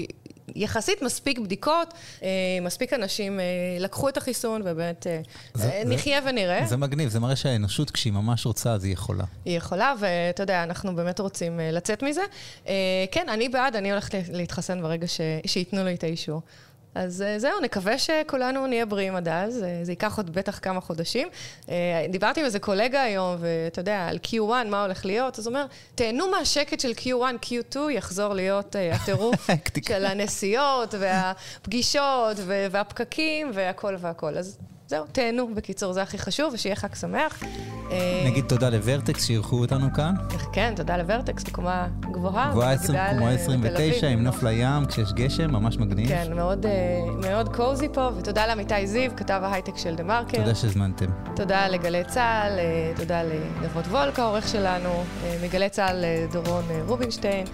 יחסית 0.56 1.02
מספיק 1.02 1.38
בדיקות, 1.38 1.94
מספיק 2.62 2.92
אנשים 2.92 3.40
לקחו 3.80 4.08
את 4.08 4.16
החיסון, 4.16 4.62
ובאמת 4.64 5.06
זה, 5.54 5.82
נחיה 5.86 6.22
זה, 6.22 6.28
ונראה. 6.28 6.66
זה 6.66 6.76
מגניב, 6.76 7.08
זה 7.08 7.20
מראה 7.20 7.36
שהאנושות, 7.36 7.90
כשהיא 7.90 8.12
ממש 8.12 8.46
רוצה, 8.46 8.72
אז 8.72 8.84
היא 8.84 8.92
יכולה. 8.92 9.24
היא 9.44 9.56
יכולה, 9.56 9.94
ואתה 9.98 10.42
יודע, 10.42 10.62
אנחנו 10.62 10.96
באמת 10.96 11.20
רוצים 11.20 11.60
לצאת 11.62 12.02
מזה. 12.02 12.22
כן, 13.12 13.28
אני 13.28 13.48
בעד, 13.48 13.76
אני 13.76 13.90
הולכת 13.90 14.14
להתחסן 14.32 14.82
ברגע 14.82 15.06
ש... 15.06 15.20
שייתנו 15.46 15.84
לי 15.84 15.94
את 15.94 16.04
האישור. 16.04 16.42
אז 16.94 17.22
אה, 17.22 17.38
זהו, 17.38 17.60
נקווה 17.60 17.98
שכולנו 17.98 18.66
נהיה 18.66 18.86
בריאים 18.86 19.16
עד 19.16 19.28
אז, 19.28 19.62
אה, 19.62 19.80
זה 19.82 19.92
ייקח 19.92 20.16
עוד 20.16 20.34
בטח 20.34 20.58
כמה 20.62 20.80
חודשים. 20.80 21.28
אה, 21.68 22.06
דיברתי 22.10 22.40
עם 22.40 22.46
איזה 22.46 22.58
קולגה 22.58 23.02
היום, 23.02 23.36
ואתה 23.40 23.80
יודע, 23.80 24.06
על 24.08 24.18
Q1, 24.24 24.68
מה 24.70 24.82
הולך 24.82 25.06
להיות, 25.06 25.38
אז 25.38 25.46
הוא 25.46 25.54
אומר, 25.54 25.66
תהנו 25.94 26.30
מהשקט 26.30 26.80
של 26.80 26.90
Q1, 26.90 27.46
Q2 27.46 27.78
יחזור 27.90 28.34
להיות 28.34 28.76
הטירוף 28.92 29.50
של 29.88 30.04
הנסיעות, 30.04 30.94
והפגישות, 30.98 32.36
והפקקים, 32.46 33.50
והכל 33.54 33.96
והכל. 33.98 34.38
אז 34.38 34.58
זהו, 34.92 35.04
תהנו, 35.12 35.54
בקיצור, 35.54 35.92
זה 35.92 36.02
הכי 36.02 36.18
חשוב, 36.18 36.54
ושיהיה 36.54 36.76
חג 36.76 36.94
שמח. 36.94 37.42
נגיד 38.26 38.44
תודה 38.48 38.70
לוורטקס 38.70 39.24
שאירחו 39.24 39.56
אותנו 39.56 39.86
כאן. 39.94 40.14
כן, 40.52 40.72
תודה 40.76 40.96
לוורטקס, 40.96 41.44
בקומה 41.44 41.88
גבוהה. 42.00 42.50
גבוהה 42.50 42.72
29, 42.72 44.06
עם 44.06 44.22
נוף 44.22 44.42
לים, 44.42 44.86
כשיש 44.88 45.12
גשם, 45.12 45.50
ממש 45.50 45.76
מגניב. 45.76 46.08
כן, 46.08 46.32
מאוד, 46.36 46.66
מאוד 47.26 47.56
קוזי 47.56 47.88
פה, 47.92 48.08
ותודה 48.16 48.46
לעמיתי 48.46 48.86
זיו, 48.86 49.10
כתב 49.16 49.40
ההייטק 49.44 49.76
של 49.76 49.94
דה 49.94 50.02
מרקר. 50.02 50.38
תודה 50.38 50.54
שהזמנתם. 50.54 51.06
תודה 51.36 51.68
לגלי 51.68 52.04
צה"ל, 52.04 52.58
תודה 52.96 53.22
לנבות 53.22 53.86
וולק, 53.86 54.18
העורך 54.18 54.48
שלנו, 54.48 55.04
מגלי 55.42 55.68
צה"ל 55.68 56.04
דורון 56.32 56.64
רובינשטיין, 56.86 57.46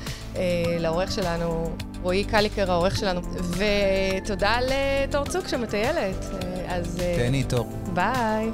לעורך 0.79 1.13
שלנו 1.13 1.71
רועי 2.03 2.25
קליקר, 2.25 2.71
העורך 2.71 2.97
שלנו, 2.97 3.21
ותודה 3.33 4.59
לתור 4.61 5.25
צוק 5.25 5.49
שמטיילת. 5.49 6.25
אז... 6.69 6.99
תהני, 7.29 7.45
תור. 7.45 7.69
ביי. 7.95 8.51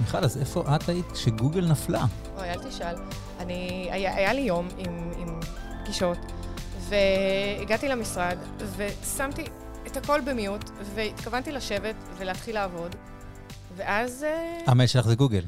מיכל, 0.00 0.24
אז 0.24 0.38
איפה 0.40 0.64
את 0.76 0.88
היית 0.88 1.12
כשגוגל 1.12 1.66
נפלה? 1.66 2.04
אוי, 2.36 2.50
אל 2.50 2.58
תשאל. 2.68 2.94
אני, 3.40 3.88
היה, 3.90 4.14
היה 4.16 4.32
לי 4.32 4.40
יום 4.40 4.68
עם, 4.78 5.10
עם 5.18 5.40
פגישות, 5.84 6.18
והגעתי 6.88 7.88
למשרד, 7.88 8.38
ושמתי 8.76 9.44
את 9.88 9.96
הכל 9.96 10.20
ב 10.20 10.28
mute, 10.28 10.70
והתכוונתי 10.94 11.52
לשבת 11.52 11.94
ולהתחיל 12.18 12.54
לעבוד, 12.54 12.96
ואז... 13.76 14.24
אה, 14.24 14.58
המייל 14.66 14.88
שלך 14.88 15.06
זה 15.06 15.14
גוגל. 15.14 15.44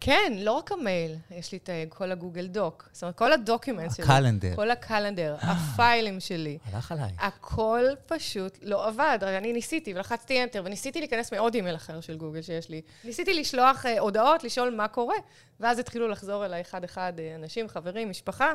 כן, 0.00 0.32
לא 0.36 0.52
רק 0.52 0.72
המייל, 0.72 1.16
יש 1.30 1.52
לי 1.52 1.58
את 1.58 1.70
אה, 1.70 1.84
כל 1.88 2.12
ה 2.12 2.17
Google 2.17 2.46
Doc. 2.46 2.88
זאת 2.92 3.02
אומרת, 3.02 3.18
כל 3.18 3.32
ה 3.32 3.39
document 3.39 3.94
שלי. 3.94 4.04
ה 4.04 4.09
calendar. 4.09 4.56
כל 4.56 4.70
ה 4.70 4.77
calendar, 4.77 5.36
ה 5.40 5.53
files 5.53 6.20
שלי. 6.20 6.58
הלך 6.72 6.92
עליי. 6.92 7.12
הכל 7.18 7.84
פשוט 8.06 8.58
לא 8.62 8.88
עבד. 8.88 9.18
אני 9.22 9.52
ניסיתי 9.52 9.94
ולחצתי 9.94 10.44
Enter, 10.44 10.58
וניסיתי 10.64 10.98
להיכנס 10.98 11.32
מעוד 11.32 11.54
אימייל 11.54 11.76
אחר 11.76 12.00
של 12.00 12.16
גוגל 12.16 12.42
שיש 12.42 12.68
לי. 12.68 12.80
ניסיתי 13.04 13.34
לשלוח 13.34 13.84
הודעות, 13.98 14.44
לשאול 14.44 14.74
מה 14.76 14.88
קורה, 14.88 15.16
ואז 15.60 15.78
התחילו 15.78 16.08
לחזור 16.08 16.44
אליי 16.44 16.60
אחד-אחד 16.60 17.12
אנשים, 17.38 17.68
חברים, 17.68 18.10
משפחה, 18.10 18.52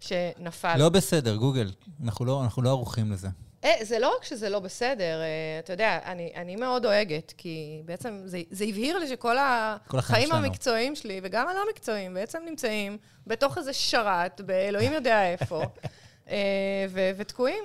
שנפל. 0.00 0.76
לא 0.76 0.88
בסדר, 0.88 1.36
גוגל. 1.36 1.70
אנחנו 2.04 2.24
לא, 2.24 2.44
אנחנו 2.44 2.62
לא 2.62 2.68
ערוכים 2.68 3.12
לזה. 3.12 3.28
אה, 3.64 3.74
זה 3.82 3.98
לא 3.98 4.14
רק 4.16 4.24
שזה 4.24 4.48
לא 4.48 4.60
בסדר, 4.60 5.20
אה, 5.20 5.58
אתה 5.58 5.72
יודע, 5.72 5.98
אני, 6.04 6.32
אני 6.36 6.56
מאוד 6.56 6.82
דואגת, 6.82 7.32
כי 7.36 7.82
בעצם 7.84 8.22
זה, 8.24 8.42
זה 8.50 8.64
הבהיר 8.64 8.98
לי 8.98 9.08
שכל 9.08 9.36
החיים 9.38 10.32
המקצועיים 10.32 10.96
שלי, 10.96 11.20
וגם 11.22 11.48
הלא 11.48 11.60
מקצועיים, 11.70 12.14
בעצם 12.14 12.38
נמצאים 12.46 12.98
בתוך 13.26 13.58
איזה 13.58 13.72
שרת, 13.72 14.40
באלוהים 14.40 14.92
יודע 14.92 15.32
איפה, 15.32 15.62
אה, 16.30 16.86
ו- 16.90 17.10
ותקועים. 17.16 17.64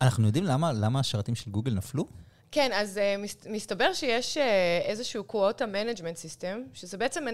אנחנו 0.00 0.26
יודעים 0.26 0.44
למה, 0.44 0.72
למה 0.72 1.00
השרתים 1.00 1.34
של 1.34 1.50
גוגל 1.50 1.72
נפלו? 1.72 2.06
כן, 2.52 2.70
אז 2.74 3.00
uh, 3.16 3.48
מסתבר 3.50 3.92
שיש 3.92 4.36
uh, 4.36 4.40
איזשהו 4.84 5.24
quota 5.24 5.66
management 5.66 6.16
system, 6.16 6.62
שזה 6.74 6.98
בעצם 6.98 7.24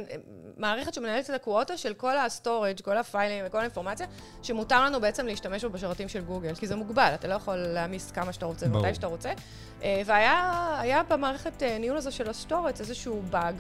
מערכת 0.57 0.95
שמנהלת 0.95 1.31
את 1.31 1.35
ה 1.35 1.42
quota 1.42 1.77
של 1.77 1.95
כל 1.95 2.19
ה 2.19 2.26
storage, 2.26 2.81
כל 2.81 2.99
ה 2.99 3.06
files 3.06 3.45
וכל 3.47 3.59
האינפורמציה, 3.59 4.07
שמותר 4.43 4.85
לנו 4.85 5.01
בעצם 5.01 5.27
להשתמש 5.27 5.65
בו 5.65 5.71
בשרתים 5.71 6.09
של 6.09 6.21
גוגל, 6.21 6.55
כי 6.55 6.67
זה 6.67 6.77
מוגבל, 6.77 7.13
אתה 7.15 7.29
לא 7.29 7.35
יכול 7.35 7.57
להעמיס 7.57 8.11
כמה 8.11 8.33
שאתה 8.33 8.47
רוצה 8.47 8.67
ומתי 8.67 8.95
שאתה 8.95 9.07
רוצה. 9.07 9.33
אה, 9.81 9.85
והיה 10.07 11.03
במערכת 11.09 11.63
אה, 11.63 11.79
ניהול 11.81 11.97
הזו 11.97 12.13
של 12.13 12.31
ה 12.31 12.37
storage 12.37 12.81
איזשהו 12.81 13.23
באג. 13.31 13.55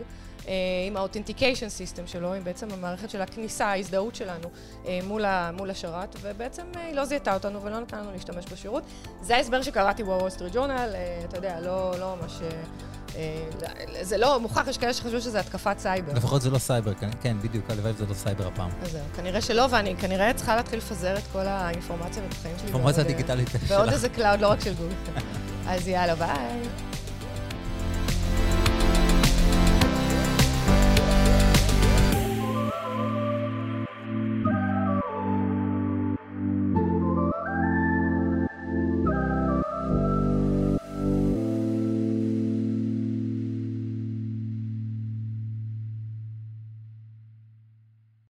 אה, 0.49 0.55
עם 0.87 0.97
ה 0.97 1.01
authentication 1.01 1.69
system 1.69 2.07
שלו, 2.07 2.35
עם 2.35 2.45
בעצם 2.45 2.69
המערכת 2.71 3.11
של 3.11 3.23
הכניסה, 3.23 3.67
ההזדהות 3.67 4.15
שלנו 4.15 4.49
אה, 4.87 5.01
מול, 5.05 5.25
ה, 5.25 5.51
מול 5.57 5.71
השרת, 5.71 6.17
ובעצם 6.21 6.63
אה, 6.77 6.85
היא 6.85 6.95
לא 6.95 7.05
זיהתה 7.05 7.35
אותנו 7.35 7.63
ולא 7.63 7.81
נתנה 7.81 8.01
לנו 8.01 8.13
להשתמש 8.13 8.45
בשירות. 8.53 8.83
זה 9.23 9.37
ההסבר 9.37 9.63
שקראתי 9.63 10.05
בוול 10.05 10.31
סטריט 10.31 10.55
ג'ורנל, 10.55 10.95
אתה 11.29 11.37
יודע, 11.37 11.61
לא, 11.61 11.95
לא 12.01 12.17
ממש... 12.23 12.33
זה 14.03 14.17
לא 14.17 14.41
מוכח, 14.41 14.69
יש 14.69 14.79
כאלה 14.79 14.93
שחשבו 14.93 15.21
שזה 15.21 15.41
התקפת 15.41 15.79
סייבר. 15.79 16.13
לפחות 16.13 16.43
זה 16.43 16.51
לא 16.51 16.59
סייבר, 16.59 16.95
כן, 16.95 17.11
כן 17.21 17.37
בדיוק, 17.43 17.71
הלוואי 17.71 17.93
שזה 17.93 18.07
לא 18.07 18.15
סייבר 18.15 18.47
הפעם. 18.47 18.71
אז 18.83 18.93
זהו, 18.93 19.03
כנראה 19.17 19.41
שלא, 19.41 19.67
ואני 19.71 19.97
כנראה 19.97 20.35
צריכה 20.35 20.57
להתחיל 20.57 20.79
לפזר 20.79 21.17
את 21.17 21.23
כל 21.33 21.47
האינפורמציה 21.47 22.23
ואת 22.23 22.33
החיים 22.33 22.55
שלי. 22.59 22.67
אינפורמציה 22.67 23.05
דיגיטלית 23.05 23.49
שלך. 23.53 23.71
ועוד 23.71 23.89
איזה 23.89 24.09
cloud, 24.09 24.41
לא 24.41 24.51
רק 24.51 24.61
של 24.61 24.75
גוגל. 24.75 24.95
אז 25.67 25.89
יאללה, 25.89 26.15
ביי. 26.15 26.92